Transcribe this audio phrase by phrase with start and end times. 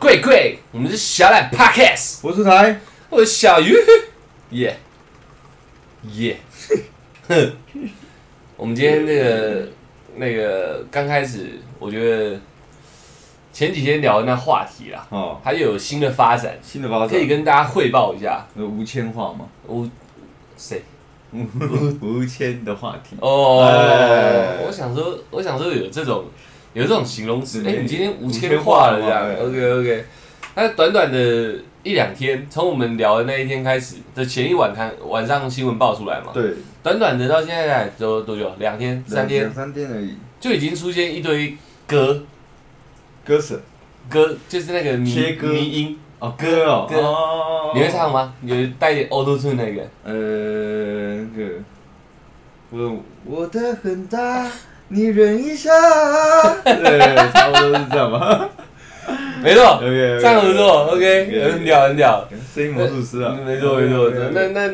[0.00, 3.76] 贵贵，我们是小懒 Podcast，我是台，我是小鱼，
[4.48, 4.74] 耶。
[6.14, 6.38] 耶，
[7.28, 7.52] 哼，
[8.56, 9.68] 我们今天那个
[10.16, 12.40] 那个刚开始，我觉得
[13.52, 17.08] 前几天聊的那话题啦，哦，它又有新的发展，新的发展。
[17.10, 18.46] 可以跟大家汇报一下。
[18.56, 19.46] 有无铅话吗？
[19.68, 19.86] 吴
[20.56, 20.82] 谁？
[21.30, 23.16] 无铅的话题。
[23.20, 24.64] 哦，哎。
[24.66, 26.24] 我想说，我想说有这种
[26.72, 27.82] 有这种形容词，哎、对。
[27.82, 30.04] 你今天无无铅铅化化了这样，OK OK。
[30.54, 38.52] 那短短的一两天，从我们聊的那一天开始的前一晚看晚上新闻报出来嘛，对，短短的到现在来都多久？
[38.58, 39.42] 两天、三天？
[39.42, 40.16] 两三天而已。
[40.38, 41.56] 就已经出现一堆
[41.86, 42.22] 歌。
[43.22, 43.54] 歌手
[44.08, 46.96] 歌，就是那个迷音，哦，歌哦，歌。
[46.96, 47.72] 哦。
[47.74, 48.10] 你会唱？
[48.10, 48.34] 吗？
[48.42, 51.52] 有带一点 auto tune 那个，呃，那个，
[52.70, 54.50] 我我的很大，
[54.90, 55.70] 你忍一下。
[56.62, 58.48] 对，差不多是这样吧。
[59.42, 62.28] 没错，OK，唱得不错，OK，OK，很屌很屌。
[62.54, 64.70] 声音魔术师啊，没错没错，那那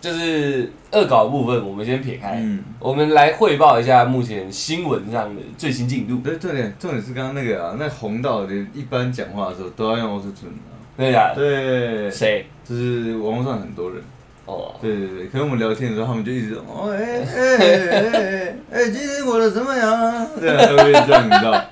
[0.00, 6.16] 就是恶搞部分，我们先撇开，嗯，我们来汇报一下目前新闻上的最新进度。
[6.16, 10.74] 对，重点重点是刚刚那个啊，那红到连一般讲话的时候都要用 auto tune 啊。
[10.96, 11.36] 真的假的？
[11.36, 12.46] 对，谁？
[12.68, 14.02] 就是网络上很多人，
[14.48, 20.26] 哦，对对对，可能我们聊天的时候，他们就一直哦哎哎哎哎哎，今天过得怎么样？
[20.40, 21.64] 对啊，都会这样，你知道？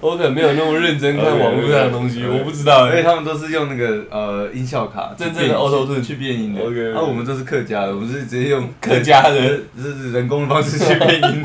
[0.00, 6.60] 我可能没有那么认真看网络上的东西我不知道因为他们都是用那个呃音效卡，真正的 auto tune 去变音的。
[6.60, 9.40] OK，OK 那我们都是客家的，我们是直接用客家的
[9.80, 11.44] 是人工的方式去变音，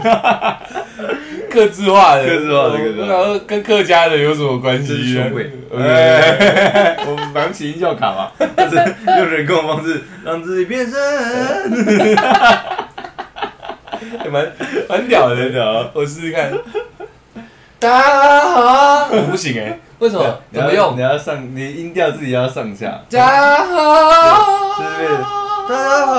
[1.49, 5.51] 克制化的，客制化的客制化的然后跟客家的有什么关系呢凶贵。
[5.73, 8.75] OK 哎我们买不起音效卡嘛，但是
[9.07, 10.97] 用人工的方式 让自己变身。
[14.19, 14.51] 还 蛮
[14.87, 16.51] 蛮屌的，真的哦我试试看。
[17.79, 20.41] 大家好，我不行哎，为什么？
[20.53, 21.01] 怎么用你？
[21.01, 23.01] 要上，你音调自己要上下。
[23.09, 25.07] 大家好，是不是？
[25.69, 26.13] 大家好。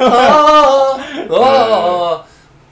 [0.00, 2.24] 哦哦哦，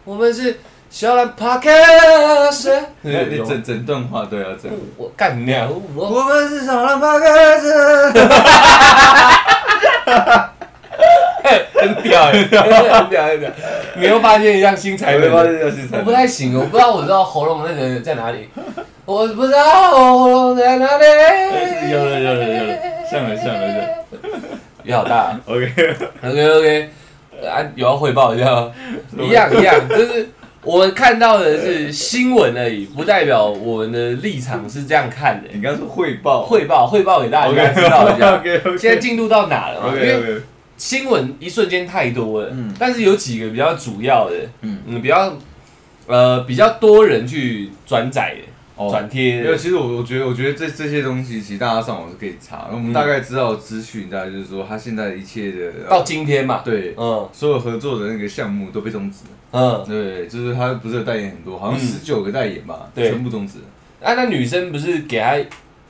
[0.04, 0.58] 我们是
[0.90, 2.68] 小兰 Podcast。
[3.02, 4.68] 你你整整段话都要整。
[4.96, 5.68] 我干你啊！
[5.94, 8.20] 我我们是小兰 Podcast。
[11.80, 12.48] 很屌 哎，很
[13.08, 13.50] 屌很屌。
[13.96, 15.44] 你又发现一样新才能我发。
[15.44, 18.48] 现要去我不太行，我不知道我知道喉咙那个在哪里，
[19.06, 21.04] 我不知道喉咙在哪里。
[21.90, 22.74] 有了有了有了，
[23.10, 23.84] 像了像了像了。
[24.84, 25.38] 也好大。
[25.46, 25.72] OK。
[26.24, 26.90] OK OK，
[27.46, 28.70] 啊，有要汇报一下吗？
[29.18, 30.28] 一样一样，就是
[30.62, 35.48] 我们看到的是新闻而已，不代表我们的立场是这样看的。
[35.52, 36.44] 你刚刚说汇报。
[36.44, 38.42] 汇报汇报给大家知道一下。
[38.76, 39.94] 现在进度到哪了嘛？
[39.94, 40.40] 因为。
[40.76, 45.36] 新闻一瞬间太多了，嗯但是有几个比较主要的，嗯嗯，比较
[46.06, 48.49] 呃比较多人去转载的、哦
[48.88, 52.68] 转贴没有，的，其实我我觉得，我觉得这这些东西，其实大家上网是可以查。
[52.72, 59.30] 我们大概知道资讯，大概就是说，他现在一切的呃到今天嘛，对嗯所有合作的那个项目都被终止了。
[59.52, 63.64] 嗯，对，就是他不是有代言很多，好像嗯十九个代言吧，对全部终止了。
[64.08, 65.36] 啊，那女生不是给他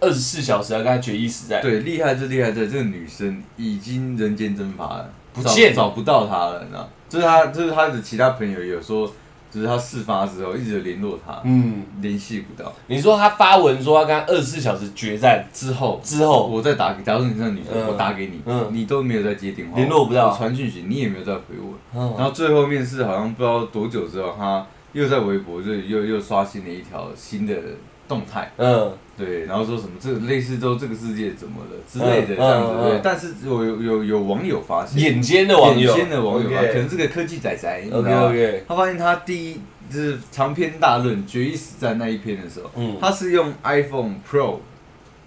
[0.00, 1.61] 二十四小时要跟他决一死战？
[1.61, 6.89] 对，厉害就厉害在这个女生已经人间蒸发了，找不见了找不到她了，你知道？
[7.09, 9.12] 就是她，就是她的其他朋友也有说，
[9.50, 12.72] 就是他事发之后一直联络他，嗯，联系不到。
[12.87, 17.87] 你说他发文说要跟他二十四小时决战之后，之后，我再打给，假如你是那女生，嗯。
[17.88, 18.69] 我打给你，嗯。
[18.71, 20.31] 你都没有在接电话，联络不到。
[20.31, 21.75] 我传讯息，你也没有再回我。
[21.94, 22.15] 嗯。
[22.16, 27.55] 然后最后面试好像不知道多久之后，他又在微博就又又刷新了一条新的
[28.10, 28.93] 动态，嗯。
[29.16, 32.88] 对，然后说什么这个类似都这个世界怎么了之类的嗯这样子，嗯嗯。
[32.88, 33.00] 对。
[33.04, 39.60] 但是有有有有网友发现，眼尖的网友，眼尖的网友啊可能是个科技仔仔你知 OK 道吗？OK，他发现他第一
[39.93, 44.60] 就是长篇大论决一死战那一篇的时候，嗯，他是用 iPhone Pro，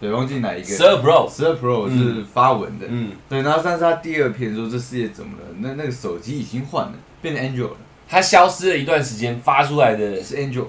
[0.01, 5.45] 对，忘记哪一个，十二 Pro，十二 Pro 是发文的，嗯，对，然后但是他第二篇说这世界怎么了？
[5.59, 7.77] 那那个手机已经换了，变成 Android 了，
[8.09, 10.23] 他消失了一段时间，发出来的。
[10.23, 10.65] 是 Android，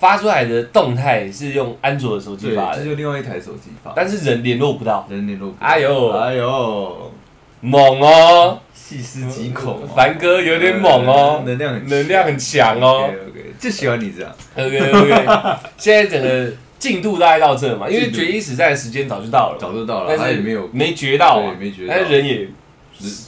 [0.00, 5.66] 发出来的动态是用安卓的手机对，发的，这就另外一台手机发，但是人联络不到，人联络不到。
[5.66, 6.10] 哎呦。
[6.10, 7.12] 哎呦，
[7.60, 13.04] 猛哦，细思极恐哦，凡哥有点猛哦，能量很能量很强哦。
[13.04, 14.34] OK OK，就喜欢你这样。
[14.56, 18.16] OK OK， 现在整个进度大概到这嘛，因为进度。
[18.16, 21.94] 决一死战的时间早就到了，早就到了，但是他也没有没决到没决到。
[21.94, 22.48] 但是人也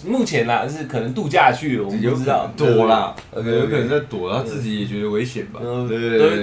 [0.07, 5.89] 目前啦是可能度假去了，我们不知道躲啦，对有可能在躲，他自己也觉得危险吧，都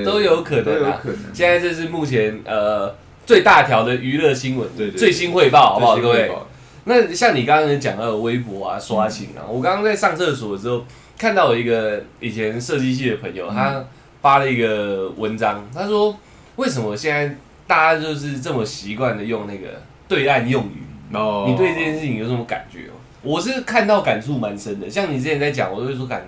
[0.03, 0.99] 都有可能啊。
[1.05, 1.33] 有可能。
[1.33, 2.95] 现在这是目前呃
[3.25, 6.31] 最大条的娱乐新闻，对对对最新汇报，好不好，各位？
[6.85, 10.83] 那像你刚刚讲到的微博啊、刷新啊，我刚刚在上厕所的时候
[11.17, 13.83] 看到有一个以前设计系的朋友，他
[14.21, 16.17] 发了一个文章，他说
[16.55, 17.35] 为什么现在
[17.67, 20.83] 大家就是这么习惯的用那个对岸用语？
[21.11, 22.93] 哦你对这件事情有什么感觉哦？
[23.21, 26.25] 我是看到感触蛮深的，像你之前在讲，我都会说感，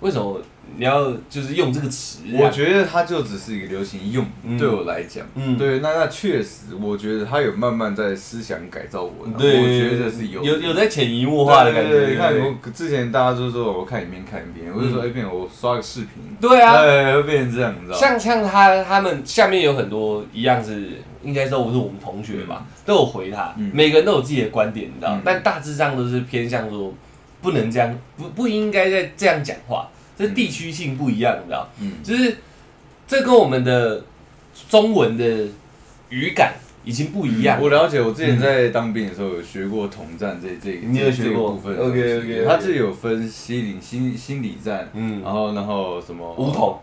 [0.00, 0.40] 为什么
[0.76, 2.20] 你要就是用这个词？
[2.32, 5.56] 我觉得它就只是一个流行用嗯，对我来讲，嗯。
[5.56, 12.08] 对，那那确实，我觉得它有慢慢在思想改造我，对，我觉得是有有有在潜移默化的感觉。
[12.08, 16.08] 你看我之前大家都说我看影片看一遍，我就说嗯哎，变我刷个视频，
[16.40, 17.96] 对啊，对，会变成这样，你知道？
[17.98, 20.90] 像像他他们下面有很多一样是，
[21.22, 23.70] 应该说我是我们同学吧，都有回他，嗯。
[23.72, 25.22] 每个人都有自己的观点，你知道，嗯。
[25.24, 26.92] 但大致上都是偏向说
[27.40, 32.36] 不能这样，不不应该再这样讲话，这地区性不一样，你知道，嗯，就是
[33.06, 34.04] 这跟我们的
[34.68, 35.46] 中文的
[36.10, 37.60] 语感已经不一样。
[37.60, 45.22] 我了解，我之前在当兵的时候有学过统战这这你有学过这个部分的东西 OK，OK，OK 它这有分心理心心理战，嗯。
[45.22, 46.34] 然后然后什么？
[46.34, 46.78] 武统，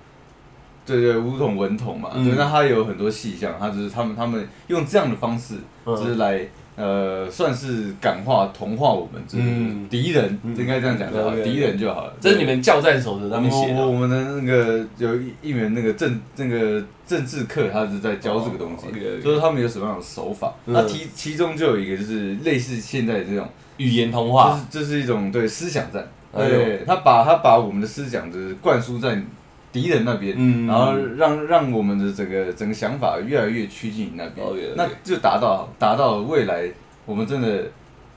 [0.85, 2.25] 对对，武统文统嘛，嗯。
[2.25, 5.55] 对，那他有很多细项，他就是他们他们用这样的方式，
[5.85, 5.95] 嗯。
[5.95, 6.45] 就是来
[6.75, 9.87] 呃，算是感化同化我们，就是嗯。
[9.89, 10.55] 敌人，嗯。
[10.55, 12.13] 应该这样讲就好，OK，OK 敌人就好了。
[12.21, 13.81] 这是你们教战守则上面写的。
[13.81, 18.87] 我我们的那个有一一门那个政那个政治课，他是在教这个东西。
[18.87, 20.53] 哦就是他们有什么样的手法。
[20.65, 20.73] 嗯。
[20.73, 23.47] 那其其中就有一个就是类似现在这种，
[23.77, 29.21] 语言通就话，是这是一种对思想战，对，他把他把我们的思想就是灌输在
[29.71, 34.45] 敌人那边，嗯然后让让我们的整个整个想法越来越趋近于那边。
[34.75, 36.69] 那就达到达到未来
[37.05, 37.63] 我们真的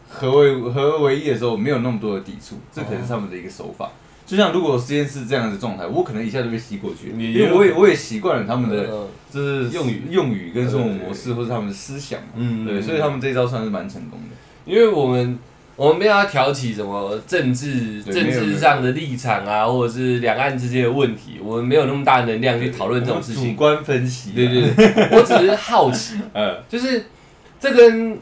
[0.09, 3.91] 合为合而为一的时候，没有那么多的抵触，这可能是他们的一个手法。
[4.27, 10.03] 就像如果实验室这样的状态，我可能一下就被吸过去，因为我也我也习惯了他们的嗯就是用语。
[10.11, 14.37] 用语跟生活模式，或者他们的思想嘛，嗯对，所以他们这一招算是蛮成功的。
[14.65, 15.39] 因为我们
[15.77, 23.51] 我们没有要挑起什么政治政治上的立场啊，或者是两岸之间的问题，我们没有那么大的能量去讨论这种事情。
[23.51, 27.07] 主观分析，对，对对， 我只是好奇，呃，就是
[27.59, 28.19] 这跟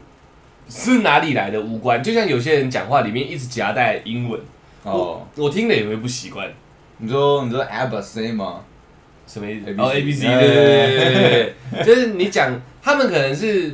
[0.67, 2.01] 是哪里来的无关。
[2.01, 4.39] 就像有些人讲话里面一直夹带英文，
[4.83, 6.49] 哦，我听了也会不习惯。
[6.97, 8.61] 你说你说 a b a C 吗？
[9.25, 13.73] 什么意思 ABC 哦，A B C，哎对对对对对对， 就是你讲他们可能是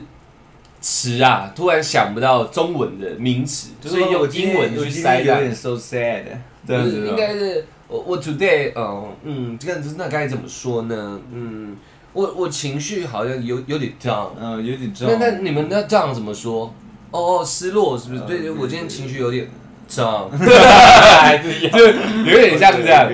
[0.81, 5.25] 词啊，突然想不到中文的名词，所以用英文去塞的。
[5.25, 6.23] 有点 so sad，
[6.67, 11.19] 这样子应该是我我 today，嗯嗯，这样子那该怎么说呢？
[11.33, 11.75] 嗯，
[12.13, 14.29] 我我情绪好像有有点 down。
[14.39, 15.07] 嗯，有点重。
[15.09, 16.73] 那那你们那这样怎么说？
[17.11, 18.21] 哦哦，失落是不是？
[18.21, 19.49] 呃对对，对我今天情绪有点
[19.89, 21.85] down，还是一样， 就
[22.31, 23.09] 有点像这样。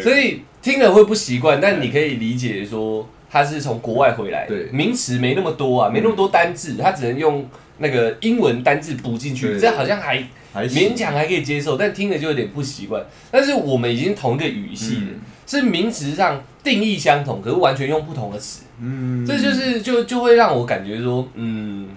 [0.00, 4.68] 所以听了会不习惯，但你可以理解说他是从国外回来的，对。
[4.72, 7.46] 名词没那么多啊，没那么多单字，他只能用
[7.78, 9.60] 那个英文单字补进去，对。
[9.60, 10.22] 这好像还
[10.54, 13.04] 勉强还可以接受，但听着就有点不习惯。
[13.30, 21.88] 但是我们已经同一个语系了，嗯是名词上定义相同，可是完全用不同的词，嗯，这就是就就会让我感觉说，嗯。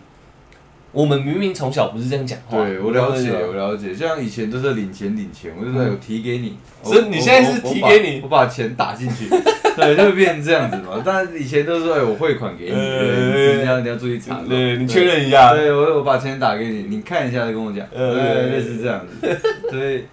[0.91, 3.95] 我们明明从小不是这样讲话，对我了解，我了解。
[3.95, 8.21] 像以前都是领钱领钱，我就是有提给你，所以你现在是提给你？
[8.21, 9.27] 我把钱打进去，
[9.77, 11.01] 对，就会变成这样子嘛。
[11.03, 19.39] 但是以前都是说，哎，我汇款给你，呃对你要你要注意查，对你确认一下，对我我把钱打给你，你看一下再跟我讲，呃对，类似这样子。
[19.71, 20.03] 所以，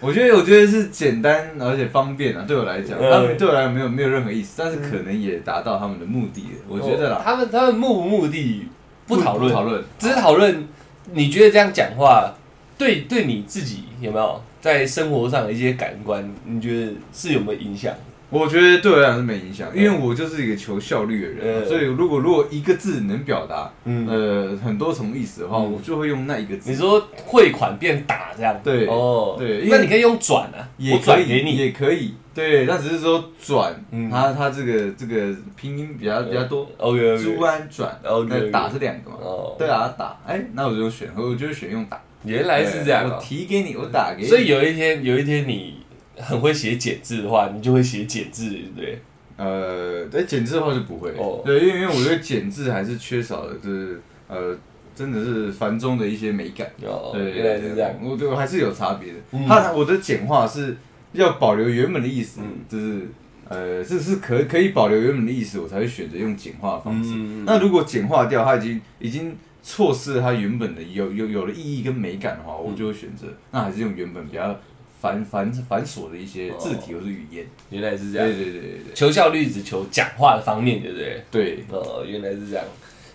[0.00, 7.20] 我觉得我觉得是简单而且方便啊，对我来讲，呃他们对我来讲没有没有任何意思，但是可能也达到他们的目的了，我觉得啦。
[7.24, 8.66] 他们他们目不目的
[9.06, 10.66] 不讨论，讨论，只是讨论
[11.12, 12.32] 你觉得这样讲话
[12.76, 17.92] 对对你自己有没有在生活上的一些感官，你觉得是有没有影响？
[18.30, 21.66] 我觉得对我来讲是没影响，因为我就是一个求效率的人，嗯。
[21.66, 25.72] 所以如果如果一个字能表达嗯，呃很多层意思的话，嗯。
[25.72, 26.70] 我就会用那一个字。
[26.70, 34.10] 你说汇款变打这样，对哦，对那你可以用转啊，我转给你，也可以，对，那只是说转，嗯。
[34.10, 45.78] 它它这个这个拼音比较比较多，，OK 朱安转那打是两个嘛，哦，对啊，打，哎，那我就选，我就选用打，原来是这样对我哦，提给你，我打给你，所以有一天有一天你
[46.20, 48.98] 很会写简字的话，你就会写简字，对不对？
[49.36, 54.56] 呃，在简字的话就不会，哦对，因为因为我觉得简字还是缺少的，就是呃，
[54.96, 56.66] 真的是繁中的一些美感。
[56.82, 59.18] 哦，对，原来是这样，我对我还是有差别的。
[59.32, 60.76] 嗯它我的简化是
[61.12, 63.06] 要保留原本的意思，嗯就是
[63.48, 67.12] 呃，这是可可以保留原本的意思，我才会选择用简化的方式。
[67.14, 74.58] 嗯那如果简化掉，它已经已经错失了它原本的有有有了意义跟美感的话，我就会选择那还是用原本比较
[75.00, 77.46] 繁繁繁琐的一些字体或是语言。
[77.70, 81.22] 原来是这样，对对对对对求效率只求讲话的方面，对不对？
[81.30, 82.64] 对，哦，原来是这样。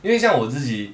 [0.01, 0.93] 因为像我自己，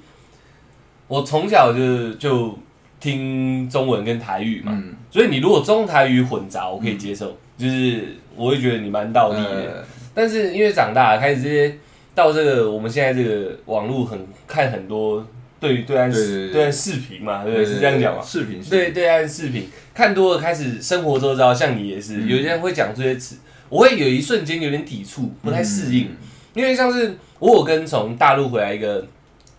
[1.07, 2.57] 我从小就是就
[2.99, 9.49] 听中文跟台语嘛，嗯，所以你如果中台语混杂，我可以接受，就是我会觉得你蛮道地的。
[9.49, 11.77] 呃但是因为长大，开始这些
[12.13, 15.25] 到这个我们现在这个网络很看很多
[15.59, 16.53] 对对岸对对对。
[16.53, 17.65] 对岸视频嘛，对？
[17.65, 18.23] 是这样讲嘛？
[18.23, 23.37] 视频对对岸视频看多了，开始生活周遭，像你也是，有些人会讲这些词，
[23.67, 26.09] 我会有一瞬间有点抵触，不太适应，
[26.53, 29.05] 因为像是我有跟从大陆回来一个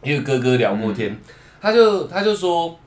[0.03, 1.17] 一个哥哥聊过天，
[1.61, 2.79] 他就他就说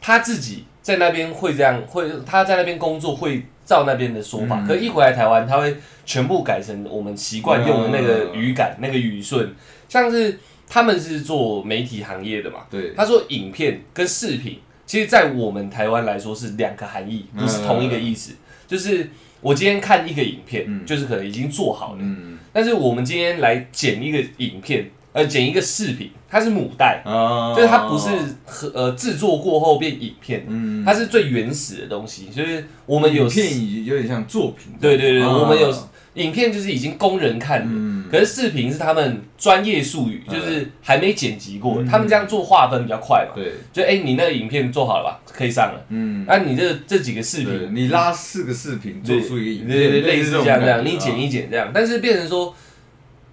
[0.00, 4.66] 他自己在那边会这样，会他在那边工作会照那边的说法，嗯。
[4.66, 5.74] 可一回来台湾，他会
[6.04, 9.52] 全部改成我们习惯用的那个语感、那个语顺，
[9.88, 10.38] 像是
[10.72, 18.34] 他们是做媒体行业的嘛，对，他说影片跟视频，其实在我们台湾来说是两个含义，不是同一个意思。
[18.68, 19.10] 就是
[19.40, 20.86] 我今天看一个影片，嗯。
[20.86, 22.38] 就是可能已经做好了，嗯。
[22.52, 27.52] 但是我们今天来剪一个影片，呃，剪一个视频，它是母带，啊。
[27.56, 28.08] 就是它不是
[28.44, 32.26] 和呃制作过后变影片，嗯，它是最原始的东西。
[32.26, 35.36] 就是我们有影片有点像作品，对对对，啊。
[35.36, 35.74] 我们有
[36.14, 40.34] 影片就是已经供人看的，嗯可是视频是他们专业术语，嗯。
[40.34, 43.32] 就是还没剪辑过他们这样做划分比较快嘛。
[43.34, 45.80] 对，就哎、你那个影片做好了吧，可以上了。
[45.88, 52.54] 嗯，那、你这这几个视频，你拉四个视频做出一个影对类似这样这样，你剪一剪这样，但是变成说，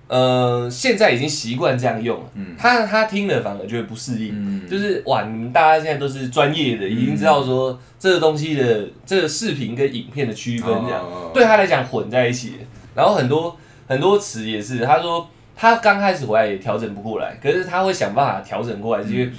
[0.07, 2.55] 呃，现在已经习惯这样用了，嗯。
[2.57, 12.53] 他他听了反而觉得不适应，嗯，就是哇，你们大家现在都是专业的，已经知道说这个东西的这个视频跟影片的区分这样，哦对他来讲混在一起，
[12.96, 13.57] 然后很多
[13.88, 19.32] 很多词也是，他说他刚开始回来也调整不过来，可是他会想办法调整过来，是因为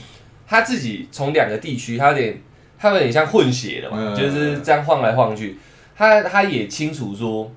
[0.46, 2.40] 他自己从两个地区，他有点
[2.78, 4.16] 他有点像混血的嘛，嗯。
[4.16, 5.58] 就是这样晃来晃去，
[5.94, 7.50] 他他也清楚说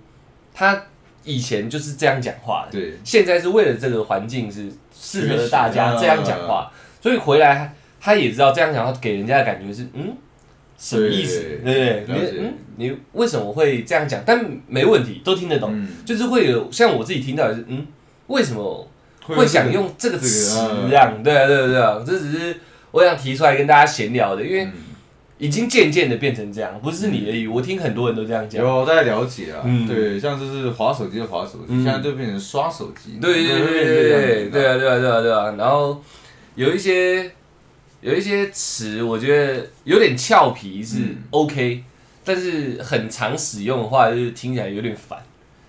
[0.53, 0.83] 他
[1.23, 10.15] 以前就是这样讲话的，对，现在是为了这个环境是适合大家这样讲话，所以回来他他也知道这样讲话给人家的感觉是嗯。
[10.83, 11.43] 什么意思？
[11.63, 12.31] 对对不对？
[12.31, 14.19] 你嗯，你为什么会这样讲？
[14.25, 15.69] 但没问题，都听得懂。
[15.71, 17.85] 嗯，就是会有像我自己听到也是，嗯，
[18.27, 18.87] 为什么
[19.27, 20.57] 会想用这个词
[20.89, 21.21] 这样？
[21.21, 22.55] 对啊，对啊，对啊，这只是
[22.89, 24.71] 我想提出来跟大家闲聊的，因为嗯
[25.37, 28.63] 已经渐渐的变成这样，不是你而已，我听很多人都这样讲。
[28.63, 36.01] 有大家了解啊，嗯对，像就是滑手机就滑手机，嗯现在就变成刷手机，对对对对对对啊对啊对啊对啊，然后
[36.55, 37.31] 有一些
[38.01, 41.17] 有一些词，我觉得有点俏皮是嗯。
[41.29, 41.83] OK，、
[42.25, 45.17] 但是很常使用的话，就是听起来有点烦。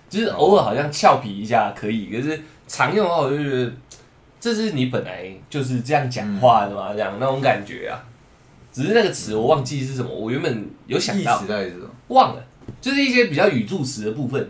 [0.09, 3.71] 就是偶尔好像俏皮一下可以，可是常用的话，我就觉得
[4.39, 8.03] 这是你本来就是这样讲话的嘛，这样那种感觉啊。
[8.71, 11.43] 只是那个词我忘记是什么，我原本有想意到
[12.07, 12.43] 忘了，
[12.81, 14.49] 就是一些比较语助词的部分。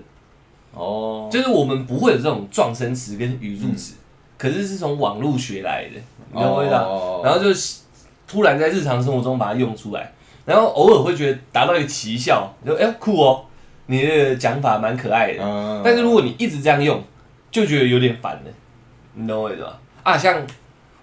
[0.74, 3.96] 哦，就是我们不会有这种撞声词跟语助词，
[4.38, 6.00] 可是是从网络学来的，
[6.34, 6.82] 你懂我意思啊？
[6.82, 7.48] 哦然后就
[8.28, 10.12] 突然在日常生活中把它用出来，
[10.46, 13.46] 然后偶尔会觉得达到一个奇效，就哎、酷哦，
[13.86, 15.44] 你的讲法蛮可爱的。
[15.44, 17.02] 嗯但是如果你一直这样用，
[17.52, 18.52] 就觉得有点烦了，
[19.14, 19.80] 你懂我意思吧？
[20.04, 20.42] 啊，像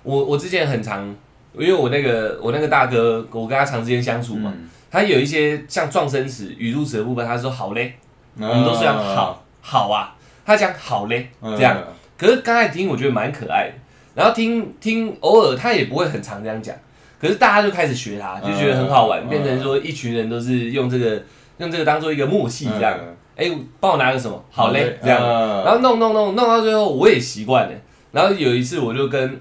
[0.02, 1.06] 我我之前很常，
[1.54, 7.94] 因为我那个我那个大哥，我跟他长时间相处嘛，嗯他有一些像撞声词、语助词的部分，他说好嘞，
[8.36, 11.76] 我们都是讲好好啊，他讲好嘞嗯这样。
[12.18, 13.74] 可是刚才听我觉得蛮可爱的，
[14.20, 16.76] 然后听听偶尔他也不会很常这样讲，
[17.18, 21.22] 可是大家就开始学他，就觉得很好玩，嗯变成说一群人都是用这个
[21.56, 22.98] 用这个当做一个默契这样。
[23.00, 23.50] 嗯哎、
[23.80, 24.44] 帮我拿个什么？
[24.50, 25.18] 好嘞，这样。
[25.22, 27.72] 嗯然后弄弄弄弄到最后，我也习惯了。
[28.12, 29.40] 然后有一次我就跟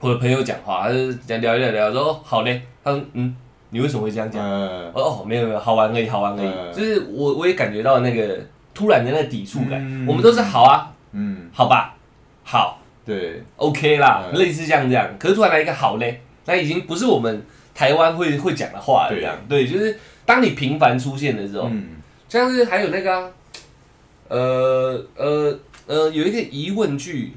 [0.00, 2.60] 我的朋友讲话，他就讲聊一聊聊，说哦好嘞。
[2.82, 3.36] 他说嗯，
[3.70, 4.42] 你为什么会这样讲？
[4.44, 6.48] 嗯我说哦，没有没有，好玩而已，好玩而已。
[6.48, 8.36] 嗯就是我我也感觉到那个
[8.74, 9.74] 突然的那个抵触感。
[9.74, 11.94] 嗯我们都是好啊，嗯，好吧，
[12.42, 15.16] 好对，，OK 啦，嗯类似这样这样。
[15.18, 17.42] 可是突然来一个好嘞，那已经不是我们
[17.74, 21.96] 台湾会会讲的话了，对这样对，就是当你频繁出现的时候，嗯
[22.28, 23.30] 像是还有那个、啊，
[24.28, 27.32] 呃呃呃，有一个疑问句，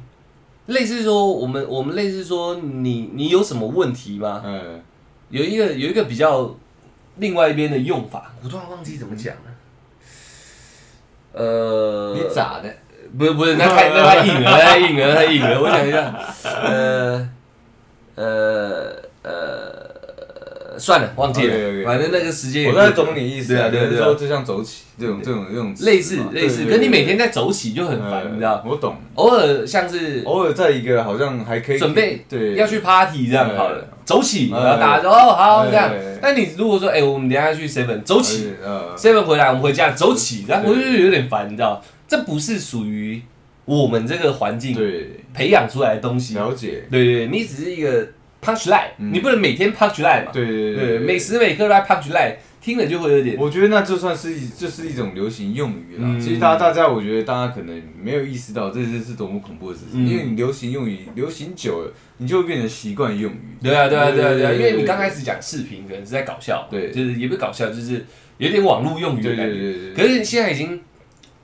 [0.66, 4.42] 类似说我们我们类似说你你有什么问题吗？
[4.44, 4.82] 嗯，
[5.30, 6.54] 有一个有一个比较
[7.16, 9.42] 另外一边的用法，我突然忘记怎么讲了。
[11.34, 12.76] 呃，你咋的？
[13.18, 15.62] 不是不是，那太那太硬了，那太硬了，那太硬了。
[15.62, 16.14] 我想一下，
[16.64, 17.30] 呃
[18.16, 18.92] 呃
[19.24, 21.54] 呃，算了，忘记了。
[21.86, 28.64] 反正那个时间也我大概懂你意思，对啊对啊对啊说就像走起这种这种这种类似类似，可你每天在走起就很烦，嗯你知道？
[28.66, 36.18] 我懂，偶尔像是偶尔在一个好像还可以准备对要去 party 这样好了，走起，嗯然后大家说哦好这样对。
[36.22, 41.82] 那你如果说哎，我们等下去 seven 走起呃，，seven 回来我们回家走起，然后我就有点烦，你知道？
[42.12, 43.22] 这不是属于
[43.64, 46.34] 我们这个环境对，培养出来的东西。
[46.36, 48.06] 了解，对对，对你只是一个
[48.44, 50.32] punch line，嗯你不能每天 punch line 嘛。
[50.34, 56.02] 对对对，每时每刻都在 punch line，听了就会有点我觉得那就算是一，就是一种流行用语啦。
[56.04, 63.40] 嗯其实大家大家，我觉得大家可能没有意识到这是是多么恐怖的事情，嗯因为你流行用语流行久了，你就会变成习惯用语。
[63.64, 68.06] 对啊，对啊，对啊，对啊，因为你刚开始讲视频，可能是在搞笑，对就是也不是搞笑，就是
[68.38, 69.54] 有点网络用语的对感觉。
[69.54, 70.82] 对对对，可是现在已经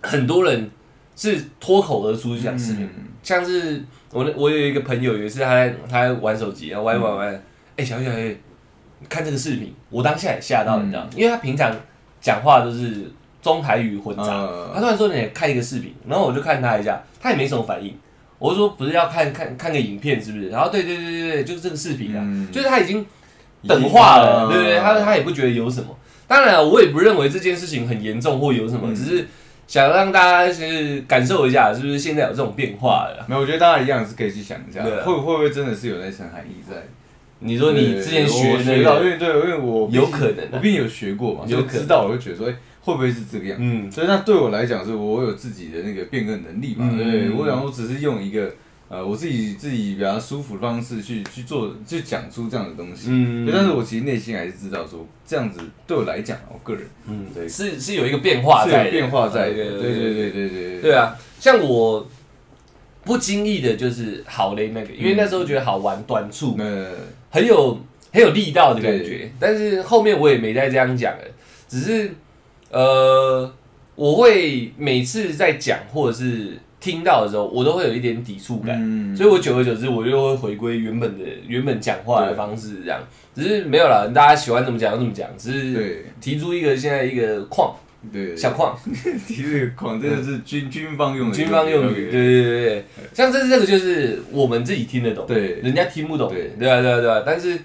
[0.01, 0.69] 很多人
[1.15, 7.43] 是脱口而出讲视频，嗯像是我的我有一个朋友，有一次他在他在玩手机，然后玩一玩玩，
[7.75, 8.37] 哎、小玉小玉，
[8.99, 11.75] 你看这个视频，我当下也吓到，嗯你知道，因为他平常
[12.21, 13.11] 讲话都是
[13.41, 17.93] 中台语混杂，嗯他突然说你看一个视频，然后我就看他一下，他也没什么反应。
[18.39, 20.49] 我就说不是要看看看个影片是不是？
[20.49, 23.03] 然后对对对对对，就是这个视频啊，嗯就是他已经
[23.67, 24.77] 等化了，对不对？
[24.79, 25.87] 他他也不觉得有什么。
[26.27, 29.27] 当然，我也不认为这件事情很严重或有什么，嗯只是
[29.67, 33.25] 想让大家是感受一下，是不是现在有这种变化了？
[33.27, 36.75] 没有，我觉得大家一样是可以去想一下，会会不会真的是有那层含义在？
[37.39, 43.63] 你说你之前学我那学到，因，为对，因为我有可能啊我毕竟有学过嘛，有知道，我就觉得说，哎，会不会是这个样子？
[43.63, 48.51] 嗯所以那对我来讲，是我有自己的那个变更能力嘛，嗯对我想我只是用一个
[48.89, 53.07] 呃，我自己自己比较舒服的方式去去做，去讲出这样的东西。
[53.09, 60.81] 嗯，但是我其实内心还是知道说，这样子对我来讲，我个人，嗯，对，是是有一个变化在变化在，对对对对对对。
[60.81, 62.07] 对啊，像我
[63.03, 66.89] 不经意的，就是好嘞那个，因为那时候觉得好玩，短促，嗯，
[67.29, 67.77] 很有
[68.13, 69.29] 很有力道的感觉。
[69.37, 71.23] 但是后面我也没再这样讲了，
[71.67, 72.15] 只是
[72.71, 73.53] 呃，
[73.95, 76.57] 我会每次在讲或者是。
[76.79, 79.15] 听到的时候，我都会有一点抵触感，嗯。
[79.15, 83.01] 所以我久而久之我就会回归原本的原本讲话的方式，这样，
[83.35, 87.75] 只是没有了，大家喜欢怎么讲就怎么讲，只是提出一个现在一个框
[88.13, 88.37] 对。
[88.37, 88.77] 小框。
[89.27, 92.65] 提这个框这个是军军方用的军方用语，对对对。
[92.65, 95.55] 对，像这这个就是我们自己听得懂，对。
[95.61, 96.51] 人家听不懂，对。
[96.59, 97.57] 对啊对啊对啊，但是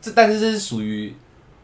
[0.00, 1.12] 这但是这是属于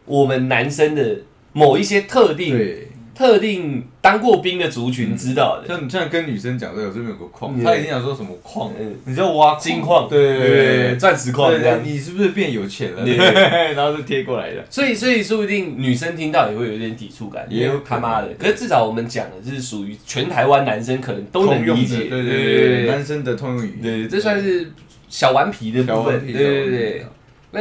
[0.05, 1.17] 我们男生的
[1.53, 2.89] 某一些特定对。
[3.19, 7.65] 特定当过兵的族群知道的，像你像跟女生讲这个，这边有个框，嗯。
[7.65, 8.73] 他已经想说什么矿？
[8.79, 11.81] 嗯，你知道挖金矿，对对对钻石矿对这样，。
[11.83, 13.05] 你是不是变有钱了？
[13.05, 13.17] 对
[13.75, 14.65] 然后就贴过来的。
[14.71, 18.29] 所以，所以说不定女生听到也会有一点抵触感，也他妈的。
[18.39, 23.81] 可是至少我们讲的是属于全台湾男生可能都能理解，对对对男生的通用语。
[23.83, 24.71] 对，这算是
[25.09, 27.07] 小顽皮的部分，对对对。
[27.51, 27.61] 那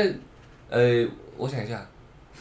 [0.70, 1.84] 呃，我想一下，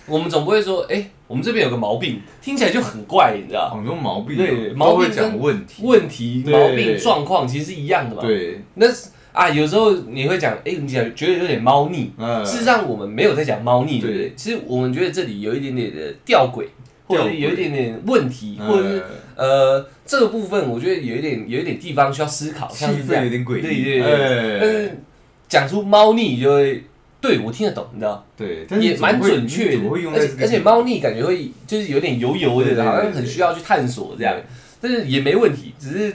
[0.08, 3.74] 我们总不会说，哎、我们这边有个毛病，听起来就很怪，你知道？
[3.74, 5.82] 很多毛病，对毛病跟讲问题。
[5.84, 14.32] 问题、毛病、状况其实是一样的嘛。，对，那是啊，有时候你会讲，哎、你讲觉得有点猫腻，嗯，事实上我们没有在讲猫腻，对不对对？
[14.36, 16.66] 其实我们觉得这里有一点点的吊诡，
[17.06, 23.62] 或者有一点点问题，嗯或者是呃这个部分，我觉得有一点有一点地方需要思考，气像是这样氛有点诡异。
[23.62, 25.02] 对对对，但哎是
[25.48, 26.82] 讲出猫腻就会，
[27.26, 29.78] 对我听得懂，你知道，对，但是也蛮准确
[30.14, 34.36] 而且而且猫腻感觉会就是有点油油的，好像很需要去探索这样，
[34.80, 36.14] 但是也没问题，只是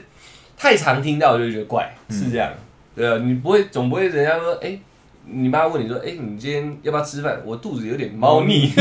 [0.58, 2.52] 太常听到就会觉得怪，嗯是这样，
[2.96, 4.80] 对啊，你不会总不会人家说，哎。
[5.34, 7.40] 你妈问你说：“哎、你今天要不要吃饭？
[7.46, 8.72] 我肚子有点猫腻，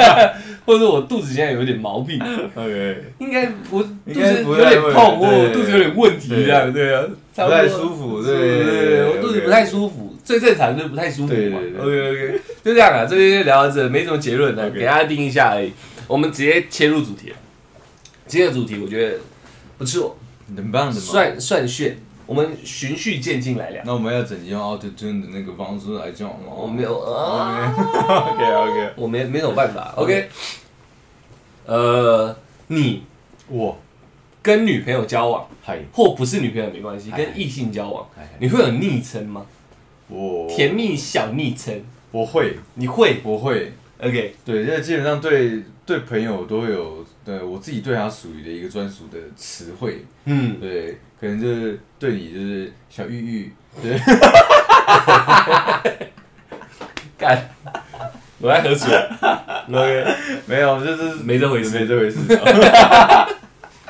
[0.64, 2.18] 或者说我肚子现在有点毛病
[2.54, 11.32] ，OK，应该我肚子有点痛，我肚子有点问题这样，对啊，差不太舒服，对对对对，我肚子不太舒服，最正常就是不太舒服嘛。
[11.32, 15.72] 对对对 OK OK，就这样啊，这边就聊到这，没什么结论的给大家定一下而已。
[16.06, 17.36] 我们直接切入主题了。
[18.26, 19.18] 今天的主题我觉得
[19.78, 20.16] 不错，
[20.56, 21.00] 很棒的嘛。
[21.00, 21.98] 算算炫。
[22.24, 23.82] 我们循序渐进来聊。
[23.84, 26.54] 那我们要整用 Auto Tune 的那个方式来讲吗？
[26.56, 29.92] 我没有啊，OK OK，我没没什么办法。
[29.96, 30.28] OK，
[31.66, 32.34] 呃，
[32.68, 33.02] 你
[33.48, 33.76] 我
[34.40, 38.06] 跟女朋友交往，嗨或不是女朋友没关系，跟异性交往，
[38.38, 39.44] 你会有昵称吗？
[40.12, 43.20] 我甜蜜小昵称，我会你会？
[43.22, 53.98] 我会，？OK，对，因为基本上对对朋友都会有，对我自己对他属于的一个专属的词汇，嗯，对，可能就是对你就是小玉玉，对，
[57.16, 57.48] 干，
[58.38, 58.94] 我在喝水。
[59.68, 60.04] OK，
[60.46, 61.78] 没有，就是没这回事。
[61.78, 62.18] 没这回事。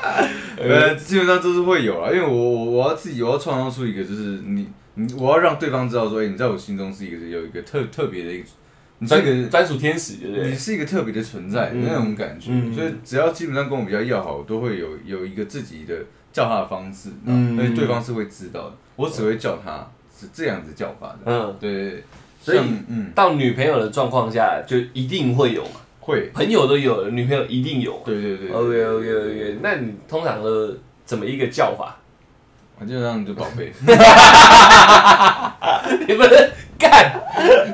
[0.59, 8.45] 呃，基本上都是会有啊，因为我我我要自己我要创造出一个，就是你你我要让对方知道说，哎、你在我心中是一个有一个特特别的一个，
[8.99, 10.51] 你是一个专专属天使，对不对？
[10.51, 10.55] 你？
[10.55, 11.85] 是一个特别的存在嗯。
[11.87, 12.75] 那种感觉，嗯。
[12.75, 15.95] 所以只要基本上跟我比较要好，我都会有有一个自己的
[16.33, 22.05] 叫他的方式，嗯嗯，而且对方是会知道的，我只会叫他是这样子叫法的，嗯，对，
[22.41, 23.11] 所以嗯。
[23.15, 28.03] 到女朋友的状况下，就一定会有嘛，会，朋友都有了，女朋友一定有嘛。
[28.05, 31.99] 对对对 OK OK OK，那你通常的怎么一个叫法？
[32.83, 33.73] 我就让你就宝贝，
[36.09, 36.29] 你们
[36.77, 37.13] 干，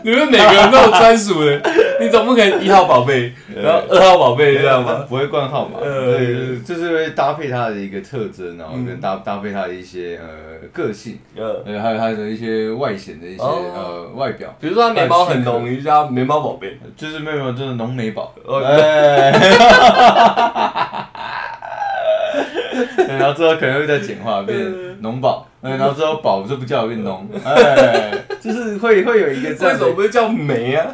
[0.04, 1.56] 你们每个人都有专属的，
[1.98, 5.06] 你你总不可能一号宝贝，然后二号宝贝这样吗？
[5.08, 5.78] 不会冠号嘛？
[5.80, 10.28] 呃对，就是会搭配它的一个特征，然后跟嗯搭搭配它的一些呃
[10.74, 16.78] 个性，呃，呃，还有它的一些外显的一些哦呃外表，比如说他眉毛很呃浓，你就叫他眉毛宝贝。
[16.96, 18.34] 就是没有就是浓眉宝。
[18.44, 19.58] 哦哎，对
[23.08, 24.56] 然后之后可能会再简化变
[25.00, 30.86] 浓宝，嗯，然后之后宝就不叫运动， 哎，就是会会有一个这样为，什么不是叫煤啊？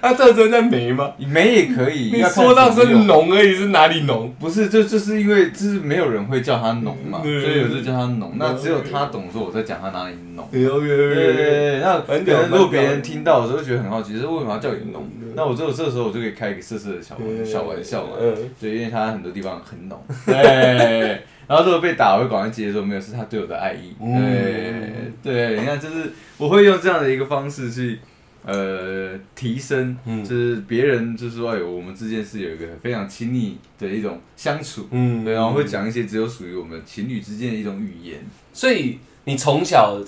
[0.00, 1.12] 它 特征在眉吗？
[1.18, 4.32] 眉也可以，说到是浓而已，是哪里浓？
[4.38, 10.48] 不是，就就是因为就是没有人会叫它浓嘛，所嗯以有时叫它浓，那只有他懂说我在讲他哪里浓。
[10.50, 15.32] 对对对对对，那可能如果别人听到的时候会觉得很好奇，是为什么要叫你浓嗯？
[15.34, 21.22] 那我只有这时候我就可以开一个色色的小玩小玩笑嘛，嗯对，因为他很多地方很浓，对。
[21.48, 27.98] 然后如果被打，我会赶快接受，没有是他对我的爱意，嗯对对，你看，就是我会用这样的一个方式去。
[28.44, 30.24] 呃，提升，嗯。
[30.24, 38.20] 就是别人就是说，哎，我们之间是有一个非常亲密的一种相处，嗯对，然后会讲一些只有属于我们情侣之间的一种语言。
[38.52, 39.98] 所以你从小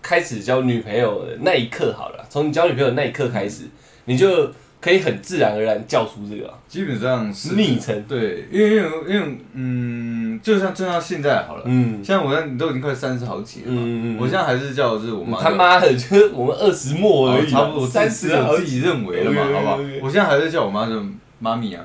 [0.00, 3.64] 开始交女朋友的那一刻好了，从你交女朋友的那一刻开始，
[4.04, 6.48] 你就可以很自然而然叫出这个。
[6.48, 8.04] 啊基本上是昵称。
[8.08, 12.02] 对，因为因为因为嗯，就像就像现在好了，嗯。
[12.04, 14.18] 像我那你都已经快三十好几了嘛，嗯嗯嗯。
[14.20, 19.78] 我现在还是叫的是我妈他妈的，就是我们二十末而已差不多三三十十我自己认为的嘛，好不好？
[20.00, 21.02] 我现在还是叫我妈就
[21.40, 21.84] 妈咪啊，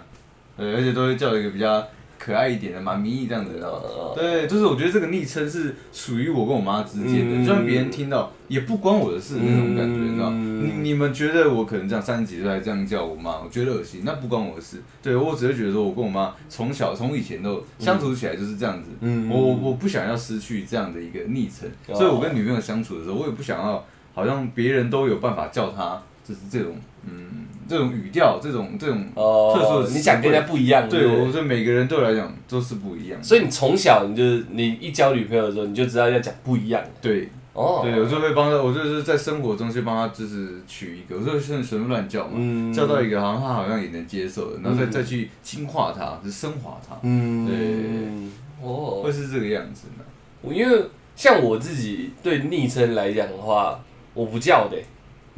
[0.56, 1.84] 对，而且都会叫一个比较
[2.26, 7.46] 可爱一点的妈咪这样子，知道对，就是我觉得这个昵称是属于我跟我妈之间的，嗯。
[7.46, 14.82] 就算别人听到也不关我的事那种感觉，你知道你你们觉得我可能这样三十几岁还这样叫我妈，我觉得恶心，那不关我的事。
[15.04, 19.30] 对我只会觉得说，我跟我妈从小从以前都相处起来就是这样子，嗯。
[19.30, 21.94] 我我我不想要失去这样的一个昵称，哦。
[21.96, 23.86] 所以我跟女朋友相处的时候，我也不想要
[24.16, 33.24] 好像别人都有办法叫她，就是这种嗯这种语调，这种这种哦，特殊的词你讲跟人家不一样，对，我觉得每个人对我来讲都是不一样。
[33.24, 36.82] 所以你从小你就是你一交女朋友的时候，你就知道要讲不一样。
[36.84, 37.82] 的对，哦。
[37.84, 42.74] 对，我就会帮他，我就是在生活中去帮他，就是取一个，我就随随便乱叫嘛，嗯。
[42.74, 44.92] 叫到一个好像他好像也能接受的，然后再、嗯。
[44.92, 48.68] 再去轻化它，就是升华它，嗯，对。
[48.68, 49.02] 哦。
[49.04, 50.04] 会，是这个样子呢。
[50.42, 50.84] 我因为
[51.16, 53.80] 像我自己对昵称来讲的话，
[54.14, 54.78] 我不叫的、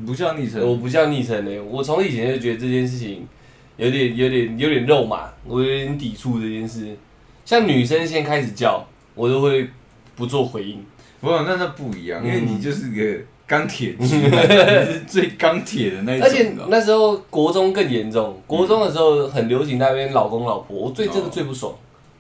[0.06, 3.28] 不叫昵称，我不叫昵称的、我从以前就觉得这件事情
[3.78, 6.96] 有点、有点、有点肉麻，我有点抵触这件事。
[7.46, 9.70] 像女生先开始叫，我都会
[10.16, 10.84] 不做回应。
[11.20, 21.74] 不，那那不一样，因为嗯你就是个钢铁直男，你是最钢铁的那一种，而且那时候国中更严重，国中的时候很流行那边老公老婆，我对这个哦最不爽。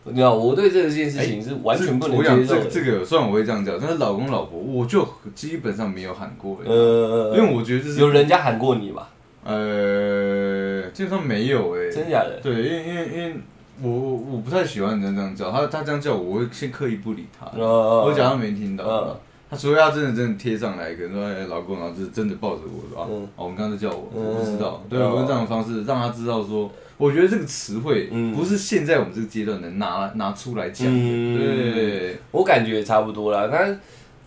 [0.09, 2.65] 你知道，我对这件事情是完全不能我想接受的。
[2.69, 9.09] 这个这个，虽然我会这样叫，但是老公老婆我就基本上没有喊过，呃，因为我觉得这是有人家喊过你吧？
[9.43, 12.39] 呃，基本上没有哎、真假的？
[12.41, 13.35] 对，因为因为因为
[13.81, 19.19] 我我我不太喜欢人家这样叫他，他这样叫我，我会先刻意不理他，呃，我假装没听到。
[19.47, 23.23] 嗯他除非他真的真的贴上来，可能说哎老公，然后就是真的抱着我说啊，嗯。
[23.37, 24.21] 哦，我们刚才叫我，嗯。
[24.21, 24.83] 我不知道。
[24.89, 28.35] 对，嗯我用这样的方式让他知道说，我觉得这个词汇嗯。
[28.35, 30.93] 不是现在我们这个阶段能拿拿出来讲的。
[30.93, 31.37] 嗯。
[31.37, 33.47] 对，我感觉也差不多啦。
[33.49, 33.79] 但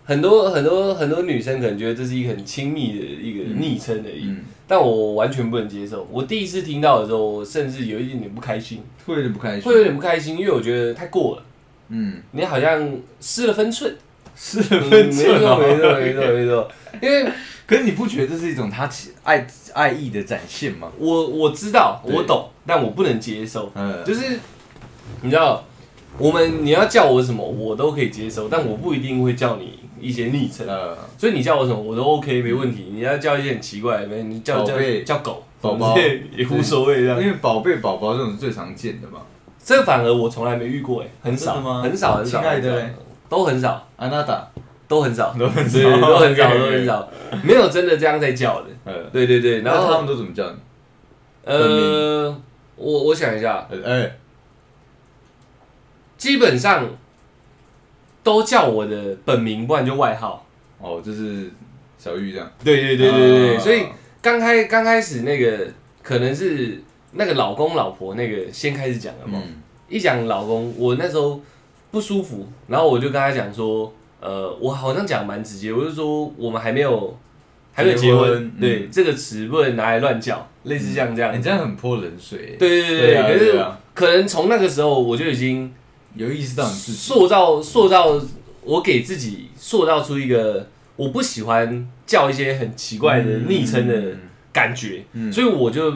[0.07, 6.09] 很多很多很多女生可能觉得这是一个很亲密的一个昵称而已，嗯，但我完全不能接受。
[6.11, 11.43] 我第一次听到的时候，我甚至有一点点不开心，会有点不开心，会有点不开心，因为我觉得太过了，
[11.91, 13.95] 嗯，你好像失了分寸。
[14.43, 16.71] 是分寸没错哦没错没错没错，
[17.03, 17.31] 因为
[17.67, 20.91] 可是你不觉得这是一种他其爱爱意的展现吗？
[20.99, 23.71] 我我知道我懂，但我不能接受。
[23.75, 24.41] 嗯，就是
[25.21, 25.63] 你知道，
[26.17, 30.67] 我们你要叫我什么，我都可以接受，但我不一定会叫你一些昵称。
[30.67, 32.89] 呃，所以你叫我什么我都 OK 没问题。
[32.91, 34.75] 你要叫一些很奇怪的，没你叫叫
[35.05, 37.21] 叫狗宝宝也无所谓这样。
[37.23, 39.21] 因为宝贝宝宝这种是最常见的嘛。
[39.63, 42.95] 这反而我从来没遇过哎，很少吗很少很少，亲爱的嘞
[43.31, 43.89] 都很少。
[43.97, 44.47] 安娜达，
[44.87, 45.33] 都很少。
[45.39, 45.79] 都很少。
[45.79, 47.09] 对都很少都很少，
[47.43, 48.67] 没有真的这样在叫的。
[48.85, 50.57] 呃，对对对，然然后他后们都怎么叫你？
[51.45, 52.29] 呃，
[52.77, 54.19] 我我想一下，呃哎，
[56.19, 56.87] 基本上
[58.23, 60.45] 都叫我的本名，不然就外号。
[60.79, 61.51] 哦，就是
[61.99, 62.51] 小玉这样。
[62.65, 63.61] 对对对对对，啊。
[63.61, 63.87] 所以
[64.21, 65.67] 刚开刚开始那个
[66.03, 69.55] 可能是那个老公老婆那个先开始讲的嘛，嗯。
[69.89, 71.41] 一讲老公，我那时候
[71.91, 77.17] 不舒服，然后我就跟他讲说，呃，我好像讲蛮直接，我就说我们还没有
[77.73, 78.89] 还没有结结婚，婚对、嗯。
[78.93, 83.81] 这个词不能拿来乱叫，类似像这样，你这样很泼冷水。，对对对对啊可是啊。
[83.93, 85.73] 可能从那个时候我就已经
[86.15, 86.99] 有意识到你自己。
[86.99, 88.21] 塑造塑造
[88.63, 94.19] 我给自己塑造出一个我不喜欢叫一些很奇怪的昵称的嗯。
[94.53, 95.33] 感觉，嗯。
[95.33, 95.93] 所以我就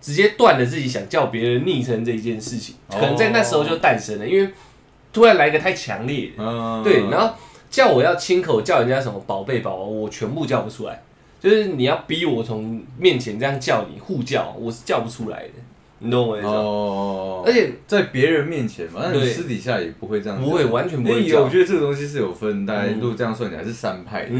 [0.00, 4.48] 直接断了自己想叫别人昵称这一件事情，可能在那时候就诞生了，因为
[5.16, 6.30] 突然来个太强烈。
[6.84, 7.34] 对，然后
[7.70, 11.02] 叫我要亲口叫人家什么宝贝宝宝，我全部叫不出来，
[11.40, 15.54] 就是你要逼我从面前这样叫你互叫，我是叫不出来的，
[15.98, 16.52] 你懂我意思吗？
[16.52, 23.00] 哦，而且在别人面前嘛，那你对私底下也不会这样，不会，完全不会叫我，觉得这个东西是有分，大概嗯。
[23.00, 24.30] 如果这样算起来是三派的，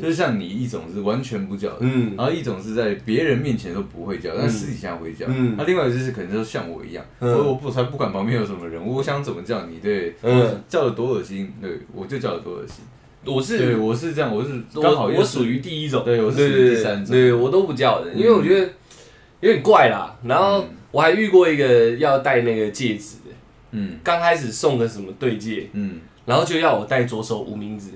[0.00, 2.14] 就是像你一种是完全不叫的，嗯。
[2.16, 5.26] 然后一种是在别人面前都不会叫，但私底下会叫。
[5.28, 5.54] 嗯。
[5.58, 7.32] 那另外就是可能就像我一样，嗯。
[7.32, 10.62] 我我不才不管旁边有什么人，我想怎么叫你，对，嗯。
[10.68, 12.84] 叫的多恶心，对我就叫的多恶心。
[13.26, 17.14] 我是对，我是这样，我是刚好我又是属于第一种，对我是第三种。
[17.14, 18.70] 对我都不叫的，因为我觉得
[19.40, 20.14] 有点怪啦。
[20.24, 23.32] 然后嗯我还遇过一个要戴那个戒指的，
[23.72, 27.88] 嗯刚开始送个什么对戒，嗯，然后就要我戴左手无名指，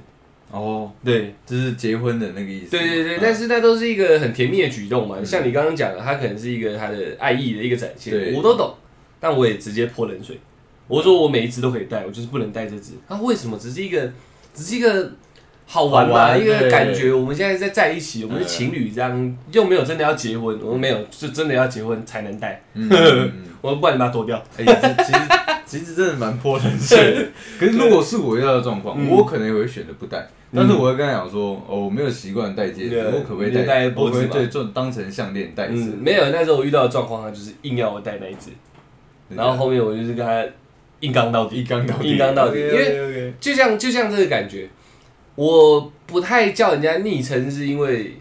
[0.51, 2.73] 哦，对就是结婚的那个意思。
[2.73, 5.15] 对对对，嗯但是那都是一个很甜蜜的举动嘛。
[5.21, 8.75] 嗯像你刚刚讲的，他可能是一个他的爱意的一个展现，对我都懂，
[9.21, 10.37] 但我也直接泼冷水。
[10.89, 12.95] 我说我每一只都可以戴，我就是不能戴这只。
[13.09, 13.57] 他为什么？
[13.57, 14.13] 只是一个，
[14.53, 15.13] 只是一个
[15.71, 17.13] 好玩好嘛，一个感觉。
[17.13, 20.59] 我们现在在在一起，我们是嗯情侣，这样又没有真的要结婚。
[20.63, 22.63] 我们没有，是真的要结婚才能戴。
[23.61, 24.43] 我说不然你把它脱掉。
[24.57, 24.73] 其实
[25.67, 27.27] 其实真的蛮泼冷水的。
[27.61, 30.27] 可是如果是我遇到的状况，嗯我可能也会选择不戴。
[30.55, 33.85] 但是我会跟他讲说，哦，我没有习惯戴戒指，我可不可以戴戴？
[33.89, 38.51] 我可不可以脖子嘛对做当成项链戴没有，那时候我遇到的状况，他就是硬要我戴那一只，
[39.29, 40.43] 然后后面我就是跟他
[41.01, 41.67] 硬刚到底硬。
[41.69, 44.67] 刚到底，硬刚到底因为就像就像这个感觉，
[45.39, 48.19] 我不太叫人家昵称，是因为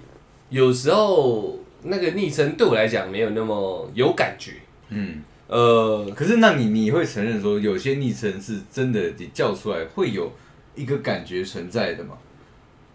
[0.49, 4.51] 有时候那个昵称对我来讲没有那么有感觉。
[4.89, 5.23] 嗯。
[5.47, 10.31] 呃，可是那你你会承认说，有些昵称是真的，你叫出来会有
[10.75, 12.15] 一个感觉存在的嘛？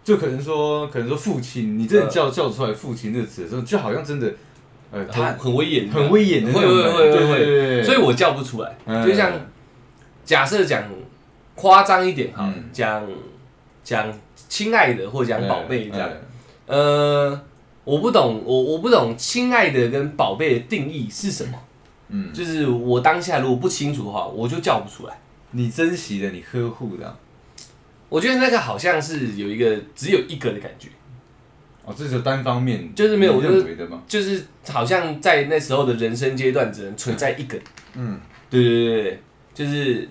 [0.05, 4.31] 就可能说，可能说父亲，你真的叫叫出来“父亲”这个词的时候，就好像真的，
[4.91, 8.77] 呃，他很很威严，很威严的那会会种感觉，对会会会，对对，所以我叫不出来。
[8.85, 9.31] 嗯就像
[10.23, 10.83] 假设讲
[11.55, 12.63] 夸张一点哈嗯，
[13.83, 14.19] 讲讲
[14.49, 16.09] 亲爱的或讲宝贝这样。
[16.09, 16.17] 嗯
[16.65, 17.41] 呃，
[17.83, 21.59] 我不懂，我我不懂亲爱的跟宝贝的定义是什么。
[22.07, 25.19] 嗯，就是我当下如果不清楚的话，我就叫不出来。
[25.51, 27.17] 你珍惜的，你呵护的啊，
[28.07, 30.87] 我觉得那个好像是有一个只有一个的感觉，
[31.83, 34.01] 哦，这是单方面，就是没有我认为的嘛？
[34.07, 37.59] 就是好像在那时候的人生阶段只能存在一个。
[37.95, 38.19] 嗯，
[38.49, 39.21] 对对对对，
[39.53, 40.07] 就是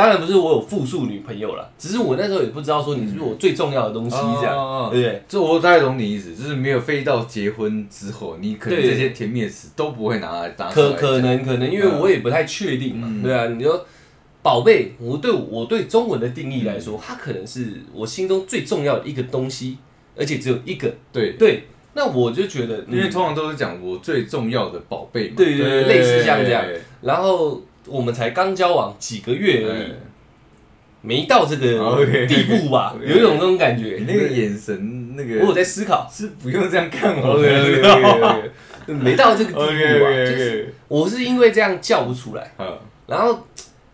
[0.00, 5.22] 当然不是我有复数女朋友了，只是我那时候也不知道说你是不是我最重要的东西这样，哦对不对？
[5.28, 13.22] 这我大概懂你意思，就是没有飞到结婚之后，你可能对这些甜蜜的词都不会拿来拿可可能可能，因为我也不太确定嘛，嗯。
[13.22, 13.84] 对啊，你说
[14.42, 19.76] 宝贝，我对我对中文的定义来说，它可能是我心中最重要的一个东西，
[20.16, 20.90] 而且只有一个。
[21.12, 22.96] 对，对，那我就觉得，嗯。
[22.96, 26.64] 因为通常都是讲我最重要的宝贝嘛，对对对类似像这样。
[26.64, 26.80] 对。
[27.02, 27.60] 然后
[27.90, 29.92] 我们才刚交往几个月而已，
[31.02, 33.96] 没到这个地步吧有一种这种感觉。
[33.98, 37.34] 你那个眼神，那个我有在思考，是不用这样看我
[38.86, 43.46] 没到这个地步吧就是我是因为这样叫不出来，好，然后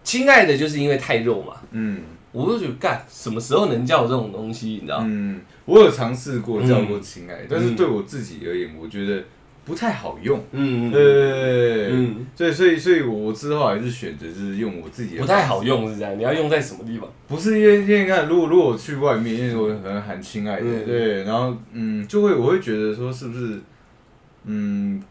[0.04, 1.54] 亲爱的就是因为太肉嘛。
[1.70, 2.00] 嗯。
[2.32, 4.98] 我就觉得干什么时候能叫这种东西，你知道？
[5.00, 9.24] 嗯，我有尝试过叫过亲爱，嗯但是对我自己而言，我觉得
[9.66, 10.42] 不太好用。
[10.52, 15.62] 嗯，对对对，嗯，所以所以所以我之后还是选择就是用我自己的，不太好。
[15.62, 17.10] 用是这样，你要用在什么地方？
[17.26, 23.58] 不是因为因为你看，如果如果我去外面，因为我可能喊亲爱的，嗯对，然后嗯，就会我会觉得说是不是
[24.44, 25.02] 嗯，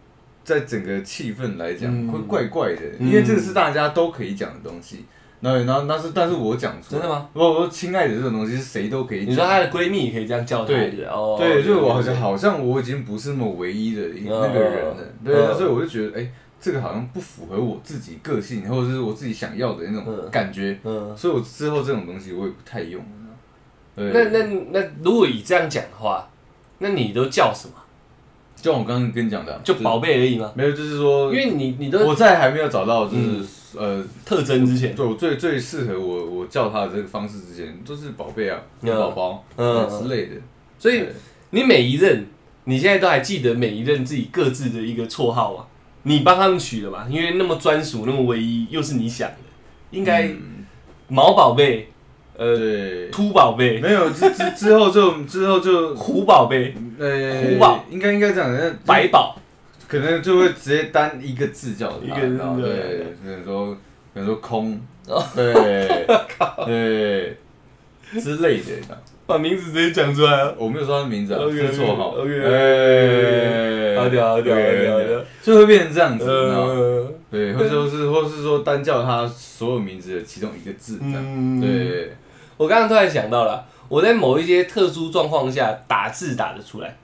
[0.46, 5.04] 在整个气氛来讲嗯会怪怪的，嗯因为这个是大家都可以讲的东西。
[5.42, 7.30] 那那是但是我讲出真的吗？
[7.34, 9.32] 我我说亲爱的这种东西是谁都可以讲。
[9.32, 11.36] 你说她的闺蜜也可以这样叫她对哦？
[11.38, 23.02] 对，就是我好像好像我已经不是那么唯一的一嗯那个人了，对，嗯所以我就觉得，哎、这个好像不符合我自己个性，或者是我自己想要的那种嗯感觉，嗯，所以我之后这种东西我也不太用。
[23.96, 26.28] 对，那那那如果以这样讲的话，
[26.80, 27.74] 那你都叫什么？
[28.56, 30.52] 就像我刚刚跟你讲的啊，就宝贝而已吗？
[30.56, 40.36] 没有，就是说，因为你你都我在还没有找到就是、嗯呃，特征之前，对我最最适合我我叫他的这个方式之前，都是宝贝啊、嗯宝宝嗯之类的。
[40.78, 41.06] 所以
[41.52, 42.26] 你每一任，
[42.66, 45.68] 你现在都还记得每一任自己各自的一个绰号啊？
[46.04, 47.08] 你帮他们取的吧？
[47.10, 49.38] 因为那么专属，那么唯一，又是你想的，
[49.90, 50.66] 应该嗯
[51.08, 51.90] 毛宝贝，
[52.38, 59.36] 呃，对，秃宝贝，没有之之之后就之后就虎宝贝，呃，虎宝应该应该这样，那白宝，
[59.88, 63.74] 可能就会直接单一个字叫他，一个字然后对对，可能说
[64.14, 65.54] 可能说空哦，对
[66.66, 67.38] 对
[68.22, 68.72] 之类的，
[69.26, 70.54] 把名字直接讲出来啊！
[70.58, 72.10] 我没有说他的名字啊，OK，是绰号。
[72.12, 75.22] OK，OK，哎好屌好屌好屌好屌！
[75.42, 76.74] 就会变成这样子，你知道吗？
[76.74, 81.16] 呃，对，或者说是，或是说单叫他所有名字的其中一个字，这样。
[81.18, 82.14] 嗯，对，
[82.58, 86.96] 我刚刚突然想到了，我在某一些特殊状况下打字打得出来，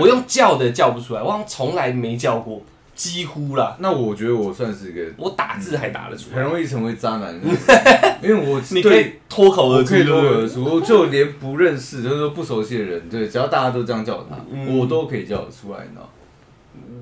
[0.00, 2.62] 我用叫的叫不出来，我好像从来没叫过，
[2.94, 3.76] 几乎啦。
[3.80, 7.34] 那我觉得我算是一个我打字还打得出很来，容易成为渣男。
[7.40, 7.46] 的，
[8.22, 14.78] 因为我你可以对脱口而出，我可以脱口而出，我就连不认识，就是说不熟悉的人，对，只要大家都这样叫他，嗯。
[14.78, 16.08] 我都可以叫得出来，你知道吗？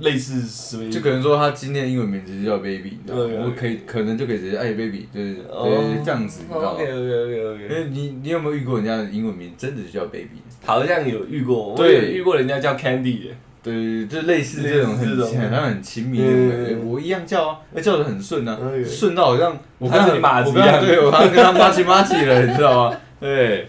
[0.01, 0.99] 类似什么意思？
[0.99, 3.25] 就可能说他今天英文名字就叫 baby，你知道吗？
[3.27, 5.65] 对对我可以可能就可以直接哎 baby，对对哦。
[5.69, 10.43] 对，这样子，你知道吗？OK 因 OK，为你你有没有遇过人家的英文名真的就叫 baby？
[10.65, 20.85] 好像有遇过，我对有遇过人家叫 Candy 的，对，就类似这种很好像很亲密的我一样叫啊，那叫的很顺啊嗯，顺到好像我跟马子一样。
[20.85, 22.97] 对我好像跟他妈起妈起了，你知道吗？
[23.21, 23.69] 对，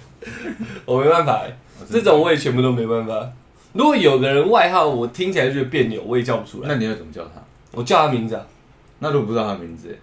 [0.86, 1.56] 我没办法欸，
[1.90, 3.30] 这种我也全部都没办法。
[3.74, 7.42] 如果有个人外号我听起来就觉得别扭，我也叫不出来，那你要怎么叫他？
[7.72, 8.46] 我叫他名字啊，
[9.00, 9.98] 那如果不知道他名字，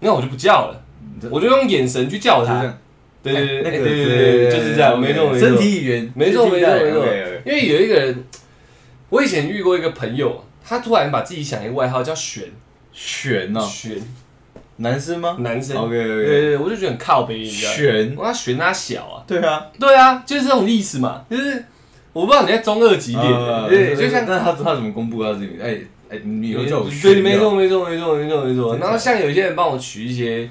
[0.00, 0.82] 那我就不叫了，
[1.30, 2.72] 我就用眼神去叫他。
[3.32, 5.48] 对对对，对对对，就是这样，没错没错。
[5.48, 7.06] 身体语言，没错没错没错。
[7.44, 8.24] 因为有一个人，
[9.10, 12.44] 我以前遇过一个朋友，他突然把自己想一个外号叫玄
[12.92, 14.00] 玄呢，玄。
[14.78, 15.38] 男生吗？
[15.40, 17.76] 男生，？OK 对 OK，对对，我就觉得很靠背，你知道吗？
[17.78, 21.64] 玄，我要玄他小啊，对啊，对啊，就是这种意思嘛，就是
[22.12, 25.56] 我不知道你在中二几点，呃对，就像那他他怎么公布他自己？
[25.62, 25.78] 哎
[26.10, 28.76] 哎，你以后叫我对，玄，没错没错没错没错没错。
[28.76, 30.46] 然后像有些人帮我取一些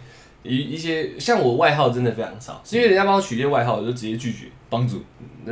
[0.45, 4.45] 一一些，像我外号真的非常少，是因为人家帮我取一些外号，我就直接拒绝。
[4.67, 5.01] 帮主，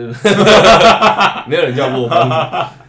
[1.47, 2.35] 没有人叫过我帮主。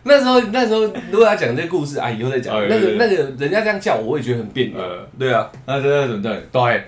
[0.04, 2.54] 那时候那时候如果要讲这个故事啊，以后再讲。
[2.66, 4.78] 那个那个人家这样叫我，我也觉得很别扭。
[4.78, 6.40] 呃，对啊，那这要怎么叫你？
[6.50, 6.84] 对，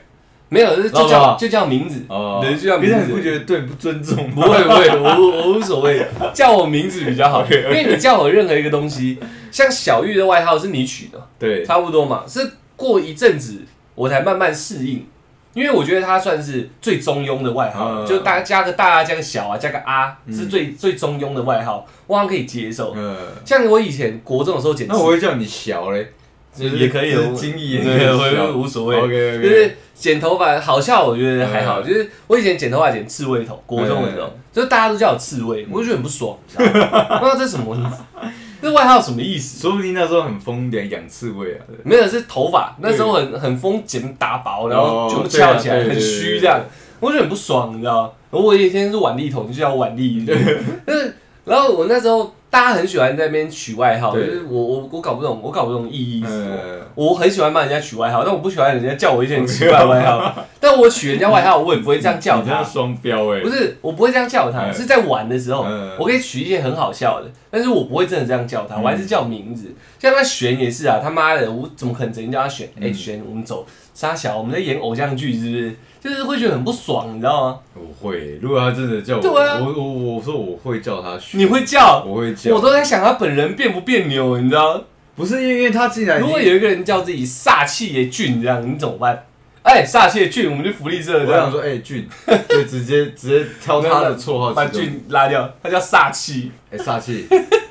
[0.48, 2.02] 没有就叫就叫名字。
[2.08, 4.40] 哦，对就叫名字你不觉得对不尊重不？
[4.40, 9.18] 会不会，我我无所谓，叫我名字比较好，因为你叫我任何一个东西，
[9.52, 13.60] 像小玉的外号是你取的，对，差不多嘛，是过一阵子
[13.96, 15.04] 我才慢慢适应，
[15.54, 18.06] 因为我觉得他算是最中庸的外号，嗯。
[18.06, 22.92] 就大家加个大啊，加个小啊，加个啊，是最最中庸的外号，我好像可以接受。
[22.94, 26.12] 嗯，像我以前国中的时候剪那我会叫你小嘞，
[26.54, 28.96] 就是也可以就是精益对，我小无所谓。
[28.96, 31.80] OK 就是剪头发好笑，我觉得还好。
[31.80, 31.88] 嗯。
[31.88, 37.18] 就是我以前剪头发剪刺猬头，国中的时候，就是大家都叫我刺猬，我就觉得很不爽，你知道吗？
[37.18, 38.28] 不知道这什么意思，
[38.60, 39.60] 这外号什么意思？
[39.60, 46.60] 说不定那时候很疯的养刺猬啊，没有是头发，那时候很很疯剪打薄，然后哦全部翘起来，很虚这样，
[47.00, 48.10] 我就很不爽，你知道吗？
[48.30, 50.24] 我有一天是腕力头，就叫我腕力，
[50.84, 56.56] 但是然后我那时候大家很喜欢在那边取外号，就是我我我搞不懂，我搞不懂意义是什么。
[56.56, 60.34] 嗯，我很喜欢帮人家取外号，但我不喜欢人家叫我一些很奇怪的外号。
[60.58, 62.64] 但我取人家外号，我也不会这样叫他。
[62.64, 69.74] 双标哎不，是，我不会这样叫他，嗯是在玩的时候嗯，我可以取一些很好笑的，但是我不会真的这样叫他，嗯我还是叫名字。
[69.98, 72.66] 像他璇也是啊，他妈的，我怎么可能整天叫他璇？
[72.80, 75.74] 哎，嗯璇，我们走，沙小，我们在演偶像剧，是不是？
[75.98, 77.58] 就是会觉得很不爽，你知道吗？
[77.72, 84.82] 我会，如果他真的叫我，对啊我我我说我会叫他玄，你会叫，我会叫，我都在想他本人别不别扭，你知道吗？
[85.16, 89.24] 不是因为因为他既然已如经果有一个人叫自己煞气也俊这样，你怎么办？
[89.62, 91.46] 哎，煞气也俊，我们去福利社这样。
[91.46, 92.06] 我想说，哎、俊，
[92.50, 97.26] 就直接直接挑他的绰号， 把俊拉掉，他叫煞气， 哎，煞气，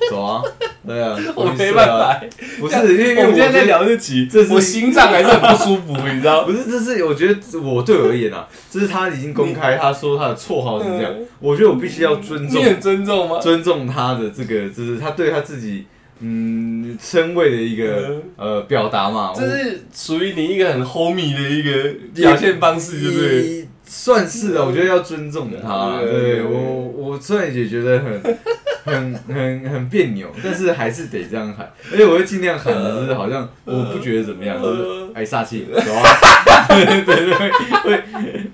[0.12, 0.42] 走啊，
[0.86, 2.22] 对 啊，我没办法。
[2.60, 6.44] 不是因为我们现在在觉得聊这集这，是我心脏还是很不舒服，你知道？
[6.46, 13.40] 不是，这是我觉得我对我而言啊，这是他已经公开，他说他的绰号是这样嗯，我觉得我必须要尊重你很尊重吗？
[13.40, 15.86] 尊重他的这个，就是他对他自己
[16.20, 23.44] 嗯称谓的一个呃表达嘛，这是属于你一个很 homie 的一个表现方式，对不对？
[23.44, 26.00] 也算是啊，我觉得要尊重他。
[26.02, 28.38] 对对我，我虽然也觉得很
[28.86, 37.34] 很很很别扭，但是还是得这样喊，而且我会尽量喊的，就是好像我不觉得怎么样，就是哎煞气，走啊， 对对对，
[37.84, 38.04] 会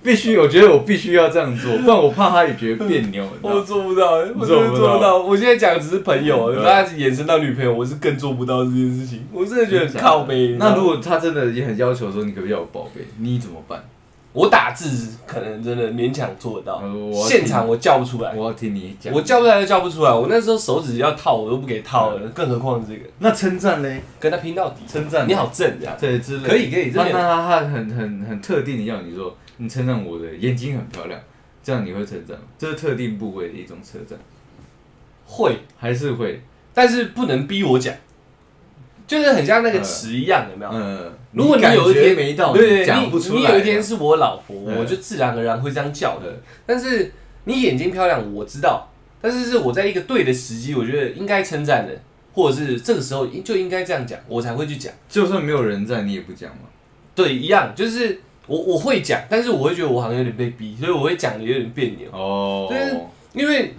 [0.03, 5.17] 必须，我觉得我必须要这样做，不然我怕他也觉得别扭，我做不到，我真的做不到。
[5.17, 9.25] 我现在讲的只是朋友，大家延伸到女朋友，我是更做不到这件事情。
[9.31, 10.55] 我真的觉得很靠背。
[10.57, 13.83] 那如果他真的也很要求说你可不可以要我宝贝，你怎么办？
[14.33, 16.81] 我打字可能真的勉强做得到
[17.27, 19.13] 现场我叫不出来，我要听你讲。
[19.13, 20.11] 我叫不出来就叫不出来。
[20.11, 24.01] 我那时候手指要套我都不给套嗯了，更何况这个那称赞嘞？
[24.19, 24.81] 跟他拼到底。
[24.87, 31.19] 称赞你好正呀，对之类的可以可以，那他他很很很特定的要你说，你称赞我的眼睛很漂亮，
[31.61, 32.43] 这样你会称赞吗？
[32.57, 34.17] 这是特定部位的一种称赞，
[35.25, 36.41] 会，还是会？
[36.73, 37.93] 但是不能逼我讲，
[39.05, 40.71] 就是很像那个词一样，有没有？
[40.71, 43.39] 嗯，如果你有一天没到，对对，讲不出来。
[43.39, 46.25] 你你有一天是我老婆，嗯我就自然而然会这样叫的。
[46.65, 47.13] 但是
[47.45, 48.89] 你眼睛漂亮，我知道，
[49.21, 51.93] 但是是我在一个对的时机，我觉得应该称赞的，
[52.33, 54.91] 或者是这个时候就应该这样讲，我才会去讲。
[55.09, 56.63] 就算没有人在，你也不讲嘛。
[57.15, 62.09] 对，一样，就是我我会讲，但是我会觉得我好像有点被逼，所以我会讲的有点别扭。
[62.11, 62.97] 哦，就是
[63.33, 63.73] 因为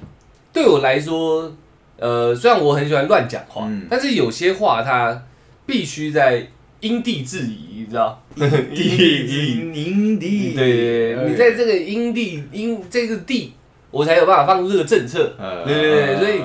[0.52, 1.52] 对我来说，
[1.98, 5.22] 呃，虽然我很喜欢乱讲话，嗯但是有些话它
[5.66, 6.46] 必须在
[6.82, 8.22] 因地制宜，你知道？
[8.36, 13.54] 因地制宜，因地，对对对，你在这个因地因这个地，
[13.90, 15.34] 我才有办法放出这个政策。
[15.38, 16.42] 呃，对对对所以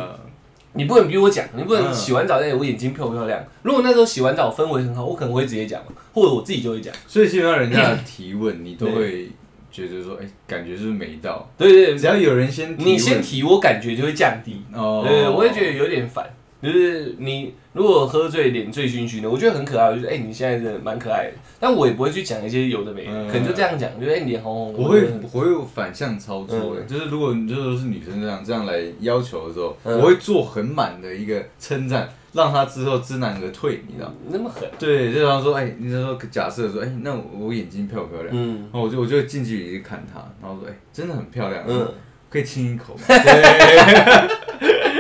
[0.74, 3.44] 你不能逼我讲，你不能嗯洗完澡再我眼睛漂不漂亮？
[3.64, 5.82] 如果那时候洗完澡氛围很好，我可能会直接讲，
[6.14, 6.94] 或者我自己就会讲。
[7.08, 9.30] 所以基本上人家的提问，你都会
[9.72, 11.50] 觉得说，哎，感觉是不是没到？
[11.58, 14.62] 对对对，只要有人先提，你先提，我感觉就会降低。
[14.72, 16.24] 哦，对，我会觉得有点烦。
[16.62, 21.34] 就是你如果喝醉脸醉醺醺的，我觉得很可爱，我就觉得哎、你现在真的蛮可爱的。
[21.60, 24.80] 但我也不会去讲一些有的没的，嗯可能就这样讲，就哎、你脸红红的。
[24.80, 34.12] 我会我会有反向操作的，就是如果你就是是女生这样这样来要求的时候，嗯我会做很满的一个称赞，让她之后知难而退，你知道？
[34.30, 34.68] 那么狠。
[34.80, 38.30] 对，就像说，哎，你就说假设说，哎，那我眼睛漂不漂亮？
[38.36, 41.88] 嗯然后我就我就近距离去看她，然后说，哎，真的很漂亮，嗯，
[42.30, 43.02] 可以亲一口吗？
[43.08, 44.97] 对，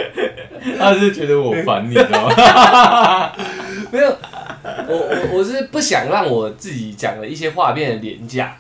[0.77, 3.31] 他是觉得我烦你，知道吗？
[3.91, 4.07] 没有，
[4.87, 8.57] 我我我是不想让我自己讲的一些话变得廉价，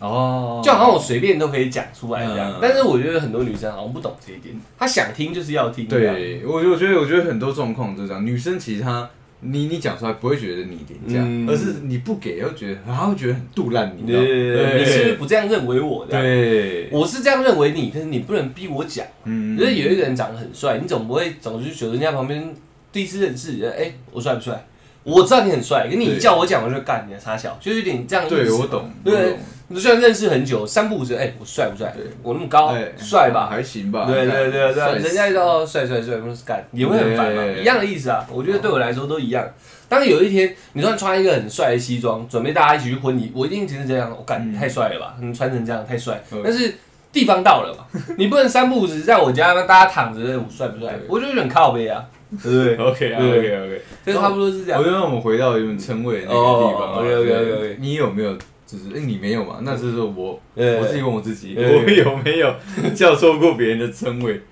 [0.00, 2.52] 哦就好像我随便都可以讲出来这样。
[2.52, 5.88] 嗯但是我觉得很多女生好像不懂这一点，她想听就是要听。
[5.88, 9.08] 这样，对，我我觉得我觉得很多状况都是这样，女生其实她。
[9.40, 16.20] 你你讲出来不会觉得你廉价，嗯而是你不给，又觉得他会觉得很杜烂你，对知道吗对你是不是不这样认为我的？
[16.20, 19.06] 对，我是这样认为你，可是你不能逼我讲。
[19.24, 22.52] 嗯就是有一个人长得很帅，你总不会总是觉得人家旁边
[22.90, 24.66] 第一次认识，哎、我帅不帅？
[25.04, 28.34] 我知道你很帅，可你一对叫我讲，我就干你的傻小，就有点这样意思。
[28.34, 29.36] 对我懂，我对
[29.76, 32.04] 虽然认识很久，三不五时，哎、我帅不帅对？
[32.22, 33.48] 我那么高哎，帅吧？
[33.50, 38.26] 还行吧，对对对对，人家就哦帅帅帅，不是干也会很烦嘛，一样的意思啊。
[38.32, 39.46] 我觉得对我来说都一样。
[39.88, 45.14] 当有一天你突然穿一个很帅的西装，准备大家一起去婚礼，我一定只是这样，我干嗯你太帅了吧？
[45.20, 46.74] 你穿成这样太帅嗯，但是。
[47.10, 47.86] 地方到了嘛，
[48.18, 51.00] 你不能三不五时在我家大家躺着，我帅不帅对？
[51.08, 52.04] 我就有点靠背啊，
[52.42, 52.76] 对不对？
[52.86, 54.84] OK 啊对 OK OK，就差不多是这样我。
[54.84, 58.36] 觉得我们回到原本称谓的那个地方，OK，OK，OK，你有没有
[58.70, 59.60] 就是哎你没有嘛？
[59.62, 62.54] 那就是我我自己问我自己，我有没有
[62.94, 64.42] 叫错过别人的称谓？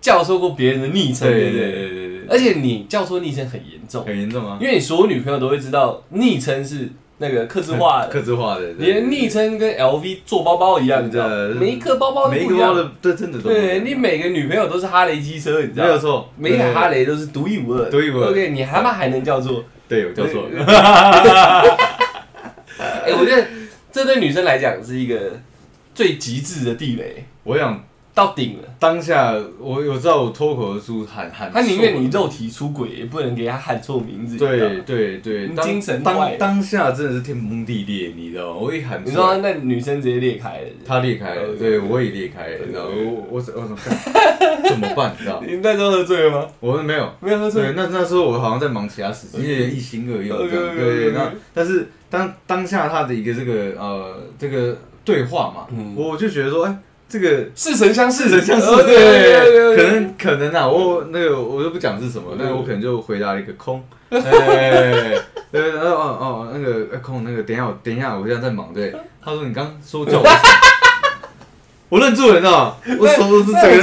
[0.00, 1.52] 叫错过别人的昵称，对对？
[1.52, 1.72] 对？
[1.72, 6.88] 对对，而且你叫错昵称很严重，很严重啊，因为你所有女朋友都会知道昵称是
[7.18, 11.26] 那个客制化的， 克制化的，你的昵称跟 LV 做包包一样，你知道？
[11.58, 12.72] 每一颗包包都每一不一样。
[12.72, 15.84] 个包的对真的都对你每个女朋友都是哈雷机车，你知道？
[15.86, 18.30] 没有错，每一台哈雷都是独一无二，独一无二。
[18.30, 19.64] OK，你他妈还能叫做？
[19.88, 20.64] 对我叫错了，
[23.06, 23.46] 哎，我觉得
[23.92, 25.38] 这对女生来讲是一个
[25.94, 28.68] 最极致的地雷，我想到顶了。
[28.80, 34.36] 当下我我知道我脱口而出喊喊，他宁愿你肉体出轨，也不能给他喊错名字。
[34.36, 38.60] 对对对，当精神当当下真的是天崩地裂，你知道吗？
[38.60, 40.68] 我一喊你知道，那女生直接裂开了。
[40.86, 42.90] 他裂开了，对对我也裂开了，你知道吗？
[42.96, 44.62] 我我我怎么干？
[44.68, 45.12] 怎么办？
[45.18, 45.46] 你知道吗？
[45.48, 46.46] 你那时候喝醉了吗？
[46.60, 47.12] 我没有。
[47.20, 47.72] 没有喝醉，。
[47.74, 50.76] 那那时候我好像在忙其他事情，一心二用这样。
[50.76, 55.94] 对对，那但是当当下他的一个这个呃这个对话嘛，嗯。
[55.96, 56.78] 我就觉得说，哎，
[57.08, 62.36] 这个似曾相识，似曾相识，呃对，可能可能啊，我那个我就不讲是什么，嗯。
[62.38, 64.20] 但是我可能就回答了一个空， 哎，
[65.50, 70.24] 对，然后哦哦那个哎空那个，等一下我等一下我现在在忙，对，他说你刚说叫我
[71.88, 72.76] 我愣住了，你知道吗？
[73.00, 73.82] 我手都是整个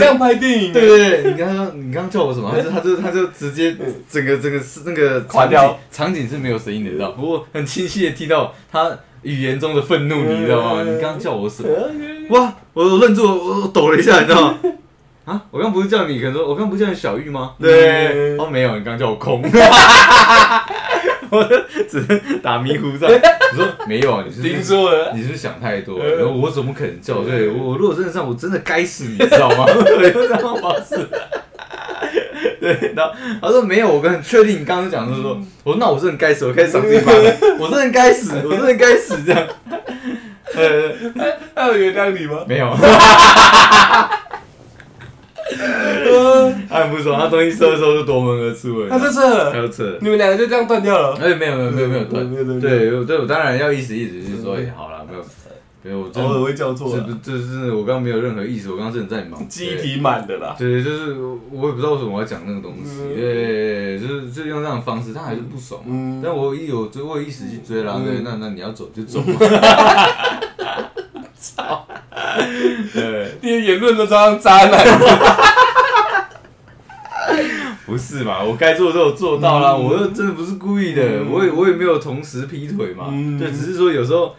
[0.72, 2.52] 对对对，你刚刚你刚刚叫我什么？
[2.56, 3.76] 他就他就他就直接
[4.10, 5.58] 整个整个是那个场景，
[5.92, 7.12] 场景是没有声音的，你知道？
[7.12, 8.92] 不过很清晰的听到他
[9.24, 10.84] 语言中的愤怒，你知道吗？
[10.84, 11.70] 你刚刚叫我什么？
[12.30, 12.54] 哇！
[12.74, 14.58] 我我愣住，我我抖了一下，你知道吗？
[15.26, 15.42] 啊！
[15.50, 17.54] 我刚不是叫你，可能说我刚不是叫你小玉吗？
[17.60, 19.42] 对，嗯哦没有，你刚叫我空，
[21.30, 21.44] 我
[21.90, 23.10] 只能打迷糊仗。
[23.12, 27.24] 我说没有啊，你是不是听说了，你是不是想太多然后我怎么可能叫？
[27.24, 29.66] 对我，我如果真的这样，我真的该死，你知道吗？
[29.68, 31.08] 对，这样方式。
[32.60, 37.22] 对，然后他说没有，我很确定你刚刚讲的是说，我说那我真的该死，我开始赏自己巴掌，
[37.60, 39.48] 我真的该死，我真的该死这样。
[40.56, 40.92] 呃，
[41.54, 42.40] 他有原谅你吗？
[42.48, 42.70] 没有，
[46.68, 49.98] 他很不爽，他东西收一收就夺门而出了，他这他次就撤了。
[50.02, 51.16] 你们两个就这样断掉了。
[51.22, 55.24] 哎，没有没有没有没有断，对对对，我当然要意思意思，就是说，哎，好了，没有，
[55.84, 59.48] 没有，我偶尔会叫错这，不这是我刚刚没有任何意思，我刚刚真的在忙。
[59.48, 60.56] 记忆体满的啦。
[60.58, 61.14] 对，对，就是
[61.52, 63.16] 我也不知道为什么我要讲那个东西，嗯。
[63.16, 65.82] 对，就是就用这样的方式，他还是不爽
[66.24, 68.06] 但我一有追，我有意识去追啦，嗯。
[68.06, 69.36] 对，那那你要走就走嘛。
[72.94, 74.86] 对，你的言论都这样渣男。
[77.86, 78.44] 不是嘛？
[78.44, 84.36] 我该做的都有做到啦，嗯我又真的不是故意的，嗯我也我也没有同时劈腿嘛，嗯对，只是说有时候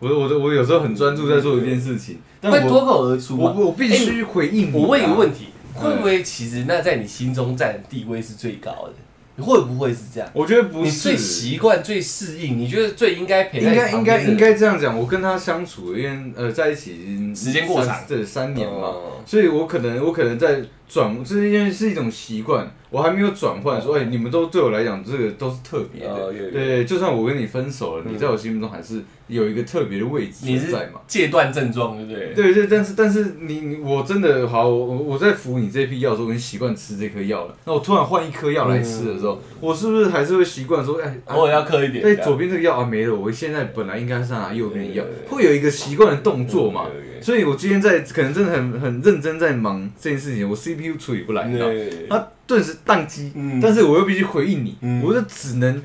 [0.00, 3.36] 我我的我有时候很专注在做一件事情，但会脱我口而出？
[3.38, 4.72] 我我必须回应。
[4.72, 8.92] 我问一个问题，嗯会不会其实那在你心中占的地位是最高的？
[9.38, 10.28] 你会不会是这样？
[10.32, 17.94] 我觉得不你最是，习惯、最适应，你觉得最应该陪在应该应该应该这样讲，我跟他相处，因为呃在一起已经时间过长。
[17.94, 19.22] 三对三年嘛，哦。
[19.24, 31.00] 所以我可能我可能在转，这因为是一种习惯，我还没有转换，说哎、你们都对我来讲这个都是特别的，对，就算我跟你分手了，嗯你在我心目中还是有一个特别的位置存在嘛。
[31.06, 32.34] 戒断症状，对不对？
[32.34, 37.54] 对对，但是但是你你我真的好，我我在服你这批药的时候，我已经习惯吃这颗药了。
[37.66, 42.02] 那我突然换一颗药来吃的时候，我是不是还是会习惯说，哎，啊偶尔要磕一点。
[42.02, 47.04] 对，左边这个药啊没了，我现在本来应该是拿右边的药会有一个习惯的动作嘛对。
[47.20, 51.68] 所以我今天在可能真的很很认真在忙这件事情，我 CPU 处理不来，你知道
[52.08, 55.82] 它顿时宕机嗯，但是我又必须回应你嗯，我就只能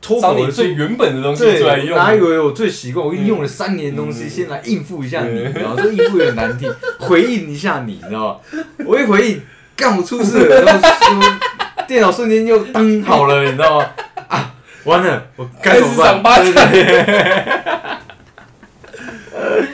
[0.00, 1.96] 脱找你口而出最原本的东西对，出来用。
[1.96, 3.04] 哪以为我最习惯？
[3.04, 8.62] 我已经用了三年的东西，嗯先来应付一下你，嗯然后这应付有点难听， 回应一下你，你知道吗？
[8.86, 9.42] 我一回应，
[9.74, 13.86] 干我出事了， 然后我电脑瞬间又当好了，你知道吗？
[14.28, 16.44] 啊，完了，我该怎么办？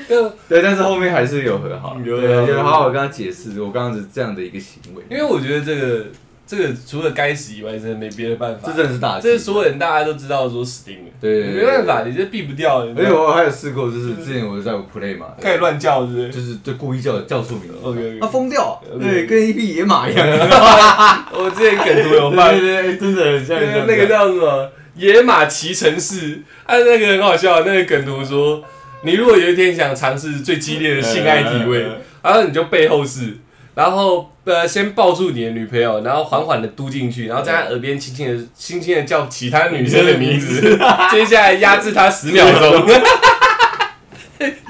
[0.09, 6.07] 对 对，但是后面还是有和好，有对，有就好好跟他解释我刚刚是这样的一个行为，因为我觉得这个
[6.47, 8.69] 这个除了该死以外，真的没别的办法。
[8.69, 12.81] 这真的是大忌这是所有人大家都知道说死定了，对没办法，你这避不掉。
[12.81, 16.29] 而且我还有试过，就是之前我在我 play 嘛，开始乱叫，是不是？
[16.31, 17.71] 就是就故意叫叫错名
[18.21, 20.27] 他疯掉，对，跟一匹野马一样。
[21.33, 24.71] 我之前梗图有放 对，对对，真的很像那个那个叫什么？
[24.95, 28.63] 野马骑乘式，啊，那个很好笑，那个梗图说，
[29.05, 31.87] 你如果有一天想尝试最激烈的性爱体位
[32.23, 33.37] 然后你就背后式，
[33.75, 40.79] 然后呃先抱住你的女朋友，然后缓缓的嘟进去，然后在她耳边轻轻的轻轻的叫其他女生的名字，
[41.11, 42.87] 接下来压制她十秒钟。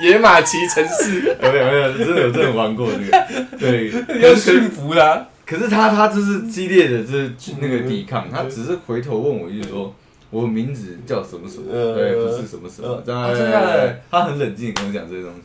[0.00, 3.26] 野马骑城市，有没有没有，真的有真的玩过这个，
[3.58, 5.26] 对， 要驯服她。
[5.46, 9.94] 可是他他就是激烈的，就是那个抵抗，他只是回头问我，就是说
[10.32, 15.42] 我名字叫什么什么，呃对，不是什么什么呃，这样啊真的假的他很冷静跟我讲这些东西，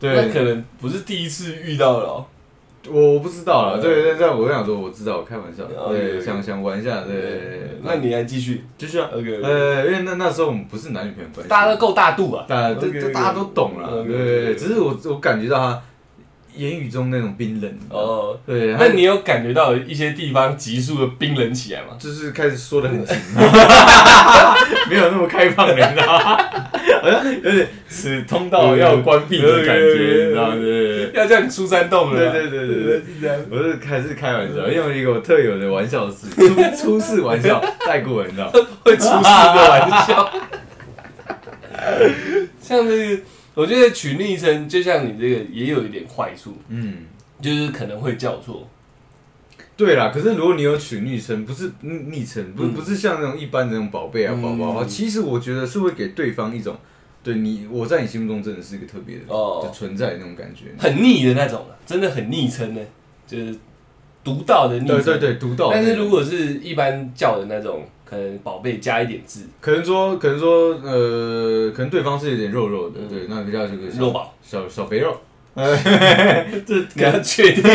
[0.00, 2.24] 对，那可能不是第一次遇到了哦。
[2.88, 3.82] 我我不知道了，呃。
[3.82, 8.64] 对，但但我想说我知道，我开玩笑，哦对，想想玩一下，对对对对，那你来继续。
[8.78, 12.46] 继续啊，OK，呃，因为那那时候我们不是男女朋友关系，大家都够大度啊。
[12.48, 15.82] 大家这 OK，OK 这大家都懂了，对对对，只是我我感觉到他
[16.58, 21.96] 言语中那种冰冷，哦，对，他那你有感觉到一些地方急速的冰冷起来吗？
[21.98, 23.16] 就是开始说的很紧，
[24.90, 26.36] 没有那么开放了，你知道吗？
[27.00, 30.56] 好像有点此通道要关闭的感觉，你知道吗？
[31.14, 32.18] 要叫你出山洞了。
[32.32, 33.36] 对对对对对是这样。
[33.50, 38.50] 我是还是开玩笑，用一个我特有的玩笑式，出 出事玩笑带过，你知道？
[38.84, 40.28] 会出事的玩笑。
[42.60, 43.22] 像那个，
[43.58, 46.98] 我觉得取昵称，就像你这个，也有一点坏处，嗯，
[47.42, 48.68] 就是可能会叫错。
[49.76, 50.12] 对啦。
[50.14, 56.76] 可是如果你有取昵称，不是昵昵称，不嗯不是像那种一般的那种宝贝啊、嗯宝宝啊，其实我觉得是会给对方一种，
[57.24, 60.66] 对你我在你心目中真的是一个特别的哦的存在那种感觉。
[60.78, 62.80] 很腻的那种啊，真的很昵称呢，
[63.26, 63.52] 就是
[64.22, 65.02] 独到的昵称。
[65.02, 65.74] 对对对，独到的。
[65.74, 73.08] 但是如果是一般叫的那种，可能宝贝加一点字，可能说，可能说，呃，可能对方是有点肉肉的，嗯。
[73.08, 75.14] 对，那个叫这个小肉宝，小小肥肉，
[75.54, 77.62] 这你要确定。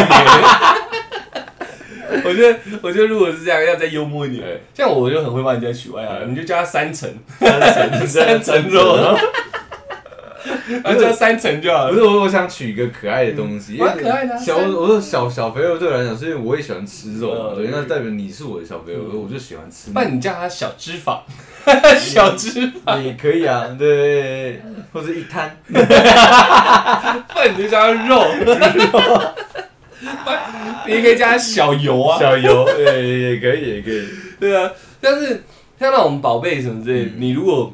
[2.26, 4.60] 我觉得，我觉得如果是这样，要再幽默一点。
[4.74, 7.08] 像我就很会帮人家取外号，你就叫他三层，
[7.40, 9.16] 三层 三层肉，
[10.84, 11.91] 然后叫三层就好了。
[11.91, 20.04] 不是我，我想取一个可爱的东西，嗯因为蛮可爱的啊小，我说小小肥肉对我来讲，是因为我也喜欢吃肉嘛，对，嗯那代表你是我的小肥肉，嗯我就喜欢吃那。
[20.06, 21.20] 你叫它小脂肪，
[21.98, 25.80] 小脂肪，也可以啊，对，或者一摊，不
[27.39, 28.24] 然你就叫它肉。
[30.26, 30.41] 不然
[30.86, 32.20] 你也可以加他小油啊。
[32.20, 34.06] 小油，对，也可以，也可以。
[34.38, 34.70] 对啊，
[35.00, 35.44] 但是
[35.80, 37.74] 像那种宝贝什么之类，嗯你如果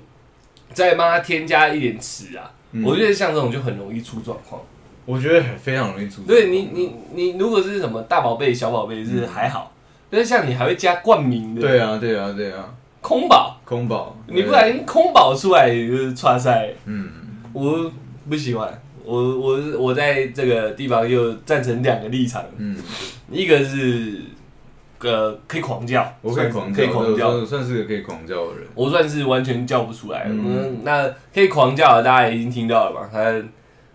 [0.73, 2.83] 再帮他添加一点词啊，嗯。
[2.83, 4.61] 我觉得像这种就很容易出状况。
[5.05, 6.21] 我觉得非常容易出。
[6.21, 9.71] 对你，你你如果是什么大宝贝、小宝贝是还好，
[10.09, 17.09] 但是像你还会加冠名的，对啊，对啊，对啊，空宝，空宝，你不然空宝出来就是串赛，嗯，
[17.53, 17.91] 我
[18.29, 18.79] 不喜欢。
[19.03, 22.77] 我我我在这个地方又赞成两个立场，嗯，
[23.31, 24.21] 一个是
[25.01, 28.67] 呃可以狂叫，我可以狂叫，可以狂叫，我算是个可以狂叫的人。
[28.75, 30.25] 我算是完全叫不出来。
[30.29, 33.09] 嗯嗯，那可以狂叫的大家已经听到了吧？
[33.11, 33.33] 他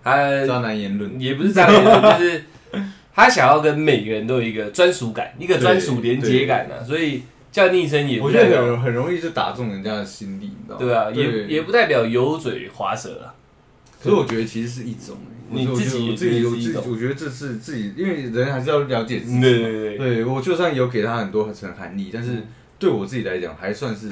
[0.02, 2.44] 他渣男言论，也不是渣男言论， 就是
[3.14, 10.80] 他想要跟每个人都有一个专属感，一个专属连接感啊，所以叫昵称也不我觉得很很容易就打中人家的心理，你知道吗？
[10.80, 13.32] 对啊，也也不代表油嘴滑舌啊。
[14.02, 15.16] 可是我觉得其实是一种、
[15.54, 19.40] 你自己我自己我自己我觉得这是自己，因为人还是要了解自己嘛。
[19.42, 22.42] 对对对，对我就算有给他很多层含义，但是
[22.78, 24.10] 对我自己来讲，还算是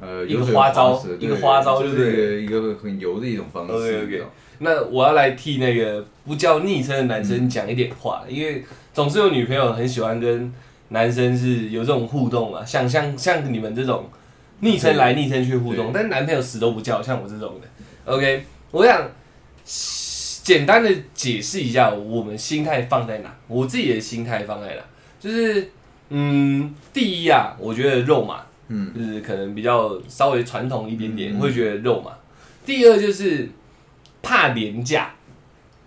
[0.00, 4.24] 呃一个花招一个花招就就是一个很油的一种方式。
[4.58, 10.52] 那我要来替那个不叫昵称的男生讲一点话，因为总是有女朋友很喜欢跟
[10.90, 14.08] 男生是有这种互动啊，像像像你们这种
[14.60, 18.12] 昵称来昵称去互动，但男朋友死都不叫，像我这种的。
[18.12, 19.10] OK，我想
[20.44, 24.82] 简单的解释一下我们心态放在哪，我自己的心态放在哪，
[25.18, 25.70] 就是
[26.10, 31.40] 嗯，第一啊，我觉得肉嘛，嗯，就是可能比较稍微传统一点点，嗯。
[31.40, 32.12] 会觉得肉嘛。
[32.66, 33.48] 第二就是
[34.22, 35.14] 怕廉价，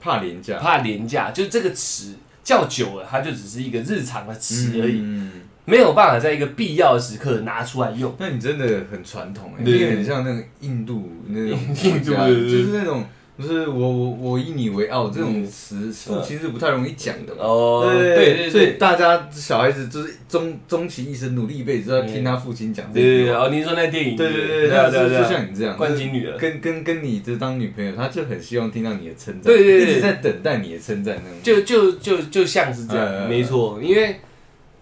[0.01, 0.57] 怕廉价。
[0.57, 5.31] 怕廉价，就是这个词叫久了，它就只是一一个日常的词而已，嗯
[5.65, 8.15] 没有办法在一个必要的时刻拿出来用。
[8.17, 9.77] 那你真的很传统哎，对。
[9.77, 13.03] 你很像那个印度那种 印度就是那种，
[13.39, 17.43] 就是我我我以你为傲这种词，父亲是不太容易讲的嘛。
[17.43, 18.67] 哦，对对对所以。
[18.79, 31.39] 大家小孩子就是终终其一生努力一辈子都要听他父亲讲这对对对，哦，您说那电影，对对对对对啊对啊，像你这样，冠军女儿，跟跟跟你这当女朋友，他就很希望听到你的称赞，对对对一直在等待你的称赞那种。
[31.43, 33.79] 就就就就像是这样，嗯没错。
[33.81, 34.19] 因为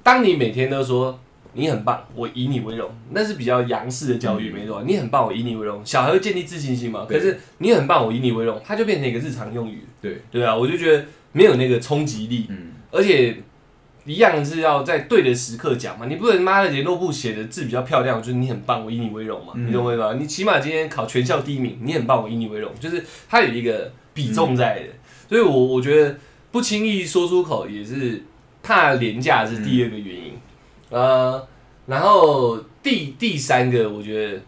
[0.03, 1.19] 当你每天都说
[1.55, 4.83] 你很棒，我以你为荣，那是比较洋式的教育，没错。
[4.83, 7.05] 你很棒，我以你为荣，小孩会建立自信心嘛。
[7.09, 10.53] 可是你很棒，我以你为荣，它就变成一个日常用语，对，对啊。
[10.53, 13.37] 我就觉得没有那个冲击力，嗯，而且
[14.05, 16.05] 一样是要在对的时刻讲嘛。
[16.07, 20.13] 你不能妈的联络簿写的字比较漂亮，就是你很棒，我以你为荣嘛，嗯你懂我意思吗？
[20.19, 24.87] 你起码今天考全校第一名，你很棒，我以你为荣，就是它有一个比重在的。
[25.29, 26.17] 所以我我觉得
[26.51, 28.21] 不轻易说出口也是
[28.61, 30.33] 怕廉价是第二个原因，
[30.95, 31.47] 呃，
[31.87, 34.41] 然后第第三个我觉得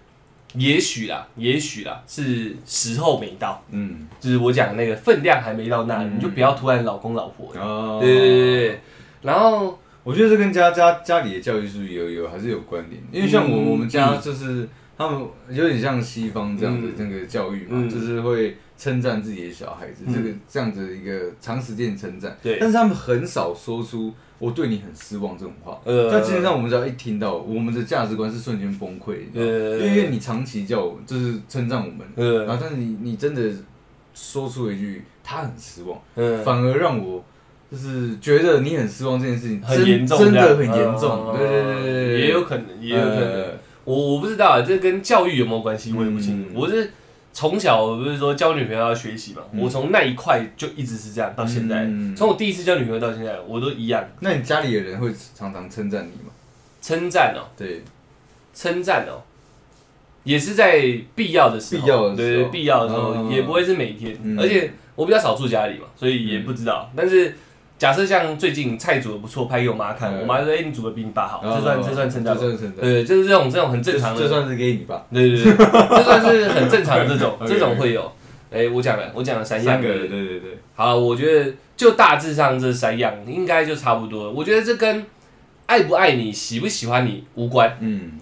[0.54, 8.82] 也许啦，也许啦是时候没到，嗯，就是我讲的那个分量还没到那你就不要突然老公老婆的，哦，对对对对，
[9.24, 13.04] 然后我觉得这跟家家家里的教育是不是有有还是有关联？
[13.12, 22.38] 因为像我、嗯我们家就是他们有点像西方这样的嗯那个教育嘛，嗯就是会称赞自己的小孩子，嗯这个这样子一个长时间称赞。
[22.42, 25.80] 对但是他们很少说出我对你很失望这种话。
[25.84, 33.52] 呃但基本上我们只要一听到，我们的价值观是瞬间崩溃，你知道吗呃因为你长期叫我就是称赞我们，呃然后但是你你真的
[34.14, 36.00] 说出了一句他很失望。
[36.16, 37.24] 嗯反而让我
[37.72, 41.34] 就是觉得你很失望这件事情很真严重，真的很严重。
[41.34, 43.34] 嗯对对对也有可能，也有可能。
[43.34, 43.48] 呃
[43.84, 46.50] 我我不知道啊，这跟教育有没有关系，我也不清楚。
[46.54, 46.92] 嗯我是
[47.38, 49.62] 从小我不是说交女朋友要学习嘛，嗯。
[49.62, 51.84] 我从那一块就一直是这样到现在。
[51.84, 52.16] 嗯。
[52.16, 54.04] 从我第一次交女朋友到现在，我都一样。
[54.22, 56.32] 那你家里的人会常常称赞你吗？
[56.82, 57.84] 称赞哦，对，
[58.56, 59.22] 称赞哦，
[60.24, 60.82] 也是在
[61.14, 62.50] 必要的时候，必要的时候。
[62.50, 63.30] 必要的时候、嗯。
[63.32, 64.40] 也不会是每天，嗯。
[64.40, 66.92] 而且我比较少住家里嘛，所以也不知道。
[66.96, 67.36] 但是
[67.78, 71.42] 假设像最近菜煮的不错，拍给我妈看，嗯我妈说：“哎、你煮的比你爸好。
[71.44, 72.42] 哦这算这算称赞吗？
[72.42, 75.06] 这算称赞，对，就是这种这种很正常的，这算是给你爸。
[75.14, 75.54] 对对对，
[75.98, 78.12] 这算是很正常的这种这种会有。
[78.50, 84.32] 哎、我讲了，我讲了三样三个，的对对对，好，我觉得就大致上这三样应该就差不多。
[84.32, 85.06] 我觉得这跟
[85.66, 87.78] 爱不爱你、喜不喜欢你无关。
[87.82, 88.14] 嗯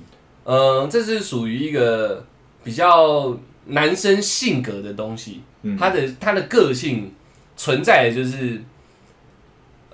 [0.46, 2.26] 嗯，这是属于一个
[2.64, 3.38] 比较
[3.68, 7.14] 男生性格的东西，嗯，他的他的个性
[7.56, 8.62] 存在的就是，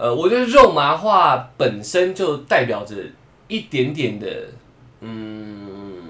[0.01, 2.95] 呃，我觉得肉麻化本身就代表着
[3.47, 4.27] 一点点的，
[5.01, 6.01] 嗯，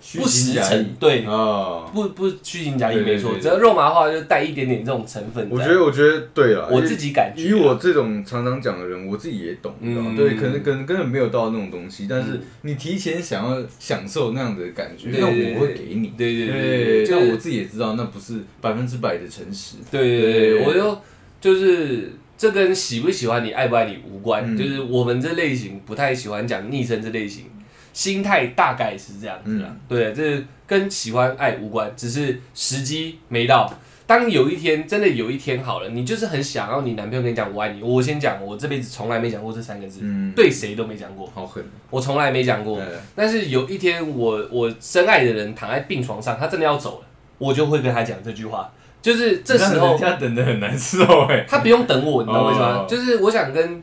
[0.00, 5.48] 虚不实诚对，哦，不不虚情假意，没错，只要肉麻化就带一点点这种成分。
[5.50, 10.12] 我觉得我觉得对了，我自己感觉啊，以我这种常常讲的人，我自己也懂，你知道吗？
[10.14, 10.16] 嗯。
[10.16, 16.12] 对，可能可能根本没有到那种东西，但是你提前想要享受那样的感觉，那我会给你。
[16.16, 19.78] 对对对就我自己也知道，那不是百分之百的诚实。
[19.90, 20.64] 对对对，对。
[20.64, 20.98] 我就
[21.40, 27.44] 就是这跟喜不喜欢你、爱不爱你无关，嗯就是我们这类型不太喜欢讲昵称这类型，
[27.92, 29.68] 心态大概是这样子啦。
[29.70, 33.70] 嗯对，这跟喜欢爱无关，只是时机没到。
[34.06, 41.62] 当有一天真的有一天好了，你就是很想要你男朋友跟你讲我爱你，我先讲，我这辈子从来没讲过这三个字，嗯，对谁都没讲过，好狠。
[41.90, 42.78] 我从来没讲过。
[42.78, 48.72] 对但是有一天我我深爱的人躺在病床上，他真的要走了，我就会跟他讲这句话，
[49.02, 51.44] 就是这时候人家等的很难受哎。
[51.48, 52.86] 他不用等我，你知道为什么？
[52.88, 53.82] 就是我想跟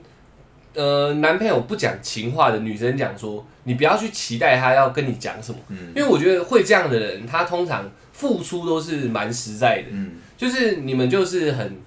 [0.73, 9.87] 呃男朋友不讲情话的女生讲说，你不要去期待他要跟你讲什么，嗯因为我觉得会这样的人，他通常付出都是蛮实在的。
[9.91, 11.77] 嗯就是你们就是很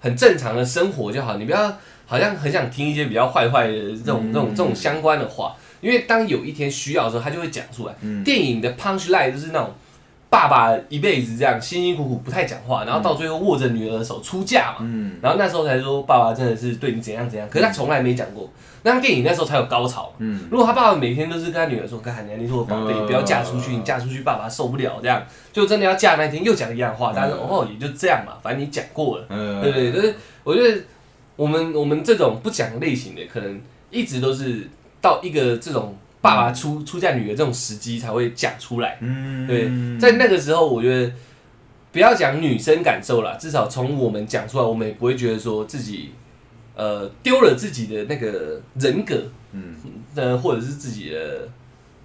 [0.00, 1.76] 很正常的生活就好，你不要
[2.06, 7.94] 好像很想听一些比较坏坏的这种、嗯这种这种相关的话，因为当有一天需要的时候，他就会讲出来。
[8.02, 9.74] 嗯电影的 punch line 就是那种
[10.36, 18.50] 爸爸一辈子这样辛辛苦苦不太讲话，然后到最后握着女儿的手出嫁嘛，嗯，然后那时候才说爸爸真的是对你怎样怎样，可是他从来没讲过。
[18.82, 20.12] 那电影那时候才有高潮。
[20.18, 23.06] 嗯，如果他爸爸每天都是跟他女儿说：“干你啊，你是我宝贝，嗯。
[23.06, 25.20] 不要嫁出去，你嫁出去爸爸受不了。”这样。
[25.52, 29.62] 就真的要嫁那天又讲一样话，但是嗯哦也就这样嘛，反正你讲过了，嗯。
[29.62, 29.90] 对不对？
[29.92, 30.14] 就是
[30.44, 30.82] 我觉得
[31.34, 33.60] 我们我们这种不讲类型的，可能
[33.90, 34.68] 一直都是
[35.00, 35.96] 到一个这种
[36.26, 38.98] 爸爸出出嫁女儿这种时机才会讲出来。
[39.00, 41.12] 嗯，对，在那个时候，我觉得
[41.92, 46.12] 不要讲女生感受了，至少从我们讲出来，我们也不会觉得说自己
[46.74, 49.22] 呃丢了自己的那个人格，
[49.52, 49.76] 嗯。
[50.16, 51.46] 呃，或者是自己的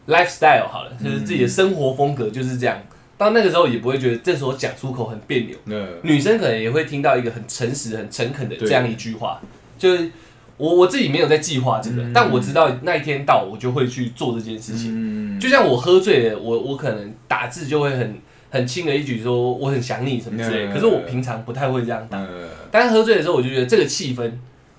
[0.08, 2.78] lifestyle 好了，就是自己的生活风格就是这样。
[3.18, 5.88] 到那个时候也不会觉得这时候讲出口很别扭，嗯。
[6.04, 9.40] 女生可能也会听到一个很诚实、很诚恳的这样一句话，
[9.78, 10.12] 就是
[10.62, 14.92] 我我自己没有在计划这个，嗯但我知道那一天到，我就会去做这件事情。
[14.94, 18.16] 嗯，就像我喝醉了，我我可能打字就会很
[18.52, 20.72] 很轻而易举说我很想你什么之类的，嗯。
[20.72, 22.20] 可是我平常不太会这样打。
[22.20, 24.32] 嗯，但是喝醉的时候，我就觉得这个气氛，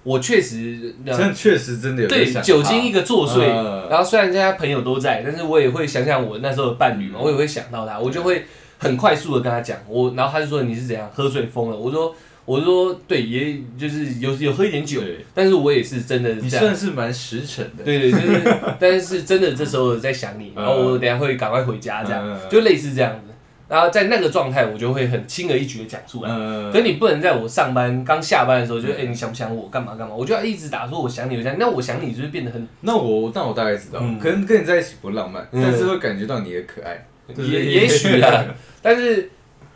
[0.05, 3.89] 我确实呃真的确实真的有对想酒精一个作祟，嗯。
[3.91, 7.23] 然后虽然现在朋友都在，但是我也会想想我那时候的伴侣嘛，嗯。
[7.25, 8.45] 我也会想到他，我就会
[8.79, 12.15] 很快速的跟他讲，我然后他就说你是怎样喝醉疯了，我说
[12.45, 15.01] 我说对，也就是有有喝一点酒，
[15.33, 20.65] 但是我也是真的你算是蛮实诚的，对对，就是， 但是真的这时候在想你，嗯。
[20.65, 23.33] 然后我等下会赶快回家，这样嗯就类似这样子。
[23.69, 26.31] 然后在那个状态，我就会很轻而易举的讲出来。
[26.31, 28.97] 嗯可你不能在我上班刚下班的时候就嗯。
[28.99, 30.15] 哎、你想不想我干嘛干嘛？
[30.15, 34.19] 我就要一直打说我想你，我想那我想你就是变得很那我那我大概知道，嗯。
[34.19, 35.63] 可能跟你在一起不浪漫，嗯。
[35.63, 38.45] 但是会感觉到你的可爱，也也许啊，
[38.83, 39.31] 但是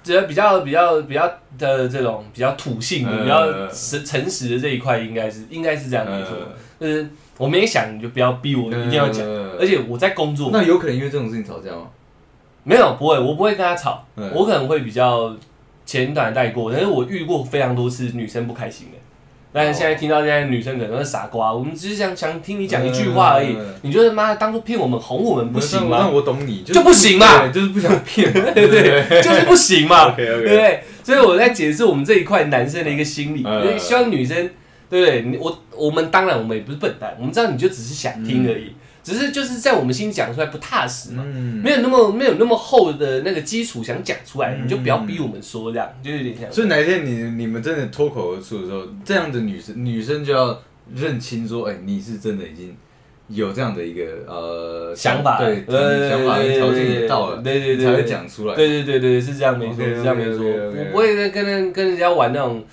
[0.06, 1.26] 只要比较比较比较
[1.58, 6.36] 的这种比较土性比较诚诚实的这一块，应该是应该是这样没错。
[6.78, 11.88] 就是我没想你就不要逼我一定要讲，嗯而且我在工作，那有可能因为这种事情吵架吗？
[12.62, 15.34] 没有，不会，我不会跟他吵，嗯我可能会比较
[15.84, 18.95] 简短带过，但是我遇过非常多次女生不开心的。
[19.56, 26.10] 但是现在听到现在女生可能是傻瓜，我们只是想想听你讲一句话而已嗯，你觉得妈当初骗我们哄我们不行吗那吗？
[26.10, 29.22] 我懂你，就不行嘛对就是不想骗嘛， 对不对？
[29.22, 30.82] 就是不行嘛 对不对？
[31.02, 33.42] 所以我在解释我们这一块男生的一个心理，
[33.78, 34.36] 希望女生，
[34.90, 35.22] 对不对？
[35.22, 38.72] 你我我们当然我们也不是笨蛋，我们知道你就只是想听而已，
[39.06, 41.22] 只是就是在我们心里讲出来不踏实嘛。
[41.24, 46.52] 嗯，没有那么没有那么厚的那个基础想讲出来，嗯你就不要逼我们说这样，就有点像。
[46.52, 50.60] 所以哪一天你你们真的脱口而出的时候，这样的女生女生就要
[50.92, 52.76] 认清说，哎、你是真的已经
[53.28, 58.56] 有这样的一个呃想法，对，呃想法跟条件也到了，对对对，才会讲出来。
[58.56, 60.44] 对对对对，是这样没错，是这样没错。
[60.44, 62.64] 我不会再跟人跟人家玩那种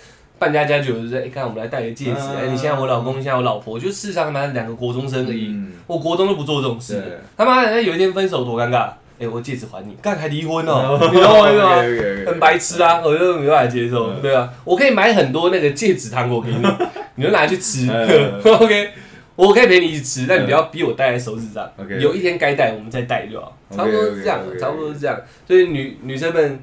[0.43, 2.35] 扮家家酒，就是哎，看我们来戴个戒指，嗯。
[2.35, 5.71] 哎，你现在我老公，你现在我老婆，就事实上他妈两个国中生而已，嗯。
[5.87, 8.89] 我国中都不做这种事对，他妈的有一天分手多尴尬，
[9.19, 12.31] 哎，我戒指还你，干还离婚 哦，你懂我意思吗？
[12.31, 14.21] 很白痴啊，我就没办法接受，嗯。
[14.21, 16.57] 对啊，我可以买很多那个戒指糖果给你，
[17.15, 18.89] 你就拿去吃嗯， OK，
[19.37, 23.57] 我可以陪你一起吃，但你不要逼我戴在手指上 OK 有一天该戴我们再戴就好。
[23.71, 25.17] 差不多是这样差不多是这样，
[25.47, 26.59] 所以女女生们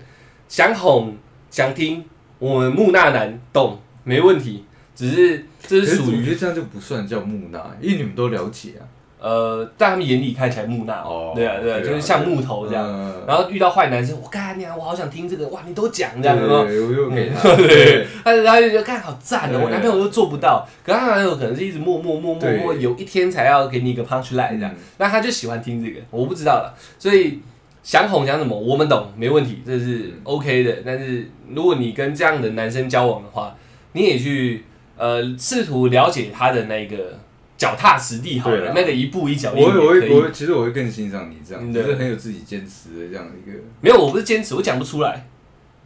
[0.49, 1.16] 想哄
[1.51, 2.05] 想听，
[2.41, 4.64] 我们木讷男懂没问题，
[4.97, 8.82] 只是这可是属于这样就不算叫木讷，因为你们都了解啊。
[9.22, 16.64] 呃，在他们眼里看起来木讷，哦对啊对啊，对啊就是像木头这样，嗯然后遇到坏男生，我干你啊，我好想听这个，哇，你都讲这样，有没有？
[16.64, 19.62] 对，我又给他， 对，他他就觉得看好赞哦，对。
[19.64, 22.82] 我男朋友都做不到，可他男朋友可能是一直默默默默默，对。
[22.82, 24.72] 有一天才要给你一个 punch line 这样。
[24.72, 27.41] 嗯，那他就喜欢听这个，我不知道了，所以
[27.83, 29.81] 想哄想什么我们懂，没问题，这嗯。
[29.81, 30.83] 是 OK 的。
[30.85, 33.57] 但是如果你跟这样的男生交往的话，
[33.93, 34.64] 你也去
[34.97, 37.18] 呃试图了解他的那个
[37.57, 39.87] 脚踏实地好了那个一步一脚印我会我。
[39.89, 45.26] 会我会，其实我会更欣赏你这样，嗯对就是很有自己坚持的这样一个，没有，我不是坚持，我讲不出来，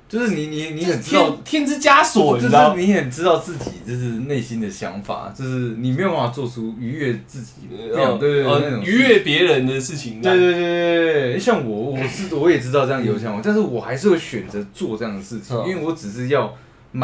[0.08, 2.80] 就是你你你很知道天天之枷锁，你就知道是？
[2.80, 16.54] 你很知道自己就是内心的想法，就是你没有办法做出愉悦自己那种，对对对，呃，愉悦别人的事情，对对对对对，像我我是我也知道这样有想法，但是我还是会选择做这样的事情，嗯因为我只是要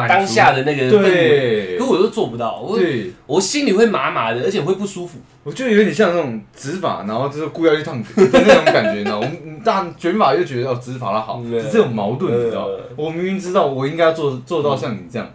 [0.07, 5.19] 当下的那个氛围，可我又做不到，我对，我心里会麻麻的，而且会不舒服。
[5.43, 9.27] 我就有点像那种直发，然后就是故意要去烫 那种感觉，你知道吗？
[9.43, 12.69] 我们大卷发又觉得哦直发的好，嗯只是有矛盾，你知道？
[12.95, 15.27] 我明明知道我应该做做到像你这样，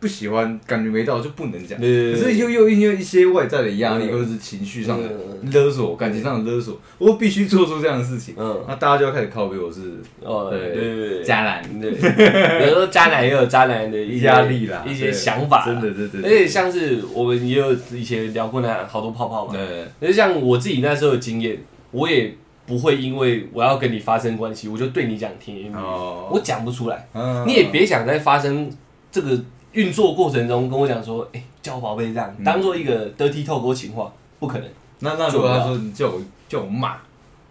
[0.00, 1.78] 不喜欢，感觉没到就不能讲。
[1.80, 5.08] 对可是又又因为一些外在的压力，嗯或者是情绪上的
[5.42, 8.34] 嗯勒索、感情上的勒索，我必须做出这样的事情。
[8.38, 9.80] 嗯，那大家就要开始靠背我是
[10.22, 11.80] 哦，对渣男。
[11.80, 21.58] 对，有时候渣男也有渣男的压力啦，一些想法，真的，对对而且像是我们也有以前聊过那好多泡泡嘛，对，而像我自己那时候的经验，
[21.90, 22.32] 我也
[22.66, 26.28] 不会因为我要跟你发生关系，我就对你讲甜言蜜语，哦。
[26.30, 27.08] 我讲不出来。
[27.14, 27.44] 嗯。
[27.46, 28.70] 你也别想再发生
[29.10, 29.30] 这个
[29.72, 32.44] 运作过程中跟我讲说，哎、叫我宝贝这样，嗯。
[32.44, 34.68] 当做一个 dirty talk 或情话，不可能。
[35.00, 36.96] 那那如果他说你叫我叫我骂，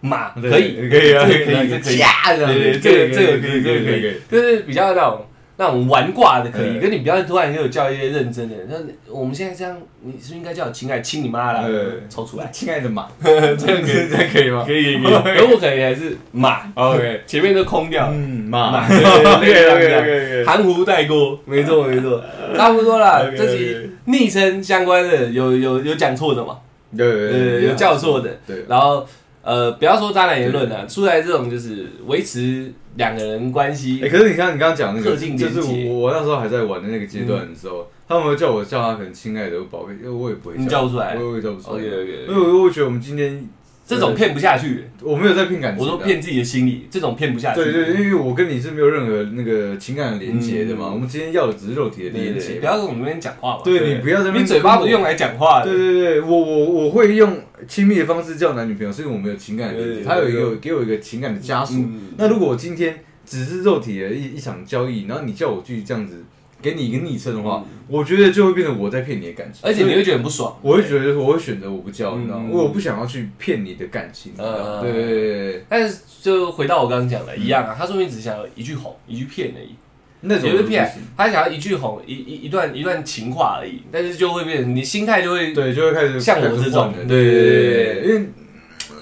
[0.01, 5.25] 骂可以，可以啊，这个可以，这个可以，这个这个可以，这个可以，就是比较那种
[5.59, 8.55] 那种玩挂的可以，嗯跟你不要突然给我叫一些认真的。
[8.69, 8.75] 那
[9.11, 14.63] 我们现在这样，你是不是应该叫我亲爱亲你妈啦嗯，抽出来，亲爱的马， 这样可以， 这样可以吗？
[14.67, 16.61] 可以可以我可能还是马。
[16.75, 20.43] OK 前面都空掉，嗯，马，OK，OK，OK。
[20.45, 22.23] 含糊带过，没错没错，
[22.55, 23.19] 差不多啦。
[23.21, 23.37] OK，OK。
[23.37, 26.57] 这集昵称相关的有有有讲错的嘛？
[26.93, 28.29] 有有对，有叫错的。
[28.45, 29.05] 对，然后
[29.47, 34.09] 呃，不要说渣男言论了，出来这种就是维持两个人关系哎，。
[34.09, 41.81] 可是你刚你刚刚讲那个，就是我我那时候还在玩的那个阶段的时候，他们会叫我叫他可能亲爱的宝贝，因为我也不会你叫不出来我也叫不出来。
[41.81, 43.47] 因为我我觉得我们今天
[43.85, 47.63] 这种骗不下去，我没有在骗感情的，我说骗自己的心理，这种骗不下去。
[47.63, 52.55] 对对，因为我跟你是没有任何那个情感的连接的嘛，嗯我们今天要的只是肉体的连接。
[52.59, 53.61] 不要跟我们那边讲话嘛。
[53.63, 55.71] 对你不要在那边你嘴巴不是用来讲话的。
[55.71, 57.37] 对对对，我我我会用
[57.67, 61.77] 亲密的方式叫男女朋友，是因为我们有情感的连接，对对对他有一个给我一个情感的枷锁。
[61.77, 66.23] 嗯那如果我今天只是肉体的一一场交易，然后你叫我去这样子
[66.61, 70.57] 给你一个昵称的话，我觉得就会变成我在骗你的感情，而且你会觉得很不爽。
[70.61, 72.45] 我会觉得我会选择我不叫，你知道吗？
[72.47, 79.75] 嗯因为我不想要去骗你的感情，对对对对，但是就回到我刚刚讲的一样啊，他说明只想要一句哄，一句骗而已。
[80.21, 88.21] 那种也不是骗，他想要一句哄，一一一段一段情话而已，但是就会变成你心态就会对，就会开始像我这种对对对因为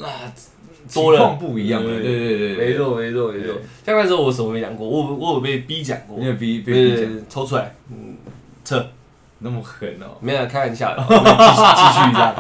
[0.04, 0.34] 啊
[0.94, 3.54] 多了不一样了，对对对，对没，错没错没错。
[3.86, 8.16] 像那时候我什么没讲过，我我有被逼讲过，因为逼被逼抽出来，嗯，
[8.64, 8.86] 撤，
[9.46, 10.90] 那么狠哦，没有开玩笑。
[10.98, 12.36] 的，我们继续继续这样，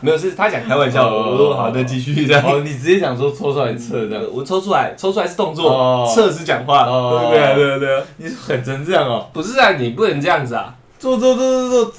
[0.00, 2.42] 没有是他讲开玩笑的，哦我说好的继续这样。
[2.42, 7.28] 哦，你直接讲说抽出来测这样，我抽出来，抽出来是动作哦，撤是讲话，哦。
[7.30, 7.70] 对啊对？
[7.74, 11.92] 啊对啊，你狠成这样哦，不是啊，你不能这样子啊，做做做做做，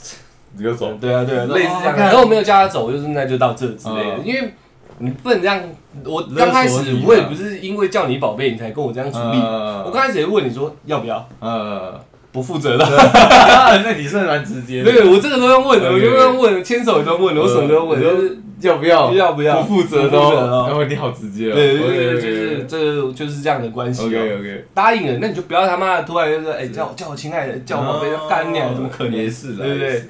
[0.57, 1.93] 你给我走，对啊对啊，类似这样。
[1.95, 4.15] 哦然后我没有叫他走，就是那就到这之类的。
[4.15, 4.53] 哦，因为
[4.97, 5.61] 你不能这样。
[6.05, 11.99] 我勒索刚开始你啊我也不是因为叫你宝贝你才跟我这样处理，呃我刚开始也问你说要不要，呃，
[12.37, 12.85] 不负责的。
[13.83, 19.11] 那你算蛮直接的，对，我这个都要问的，我就要问，牵手也都问了，我什么都要问，呃就是要不要？
[19.11, 19.63] 要不要？
[19.63, 20.65] 不负责的不负责哦。
[20.65, 24.37] 哦，然后你好直接哦，对对对，就是这个就是这样的关系 OK 哦。
[24.39, 29.13] OK，答应了，那你就不要他妈的突然就说，哎，叫我叫我亲爱的，叫我宝贝，要干你啊，怎么可能？
[29.13, 30.03] 也是啦，对不对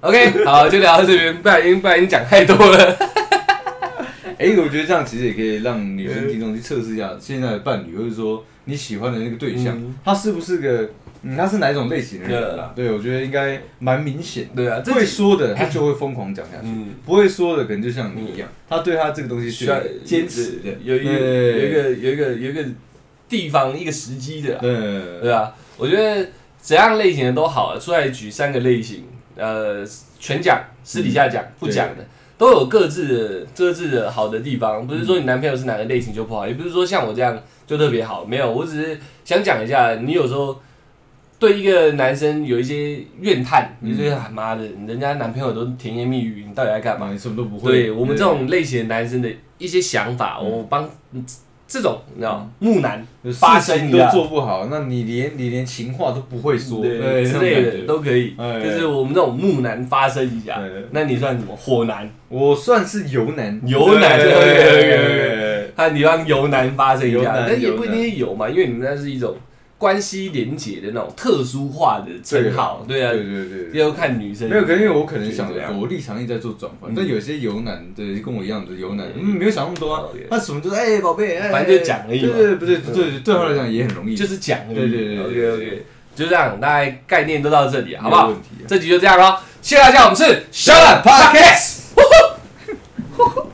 [0.00, 2.96] ？OK， 好，就聊到这边，不然已经不然你讲太多了。
[4.38, 9.94] 哎、我觉得这样其实也可以让女生听众去测试一下现在的伴侣，或者说你喜欢的那个对象，嗯。
[10.04, 10.88] 他是不是个，
[11.22, 12.72] 嗯，他是哪一种类型的人啦？
[12.74, 14.56] 对，我觉得应该蛮明显的。
[14.56, 22.64] 对啊，这会说的 他就会疯狂讲下去，嗯，不会说的可能就像你一样，他对他这个东西需要坚持的，有一个对有一个有一个有一个
[23.28, 29.04] 地方一个时机的啊，对对啊，我觉得怎样类型的都好，出来举三个类型，
[29.36, 29.84] 呃，
[30.18, 32.04] 全讲，私底下讲，不讲的。
[32.38, 37.40] 都有各自的各自的好的地方，不是说你男朋友是哪个类型就不好，也不是说像我这样
[37.72, 40.60] 就特别好，没有，我只是想讲一下，你有时候
[41.38, 47.10] 对一个男生有一些怨叹，你就觉得啊妈的，人家男朋友都甜言蜜语，你到底在干嘛？
[47.10, 47.72] 你什么都不会。
[47.72, 50.86] 对我们这种类型的男生的一些想法，我帮
[51.66, 62.10] 这种你知道木男发事情都做不好，那你连你连情话都不会说，对之类的都可以，哎就是我们这种木男发生一下对对，那你算什么火男？
[62.28, 64.18] 我算是油男，油男
[65.76, 69.36] 对 OK，OK，OK 看你让油男发生一下，但也不一定是有嘛，因为你们那是一种
[69.78, 73.80] 关系连结的那种特殊化的称号，对啊对，对对对。
[73.80, 85.82] 要看女生没有，可能因为我可能想我立场一直在做转换，嗯但有些由男对跟我一样的由男，嗯嗯，没有想那么多啊他什么就是哎宝贝，哎反正就讲而已嘛对对不对对对，对他来讲也很容易，就是讲对对对对 OK OK，
[86.14, 88.32] 就这样，大概概念都到这里，好不好。
[88.68, 91.81] 这集就这样咯，谢谢大家，我们是 Shut Up Podcast。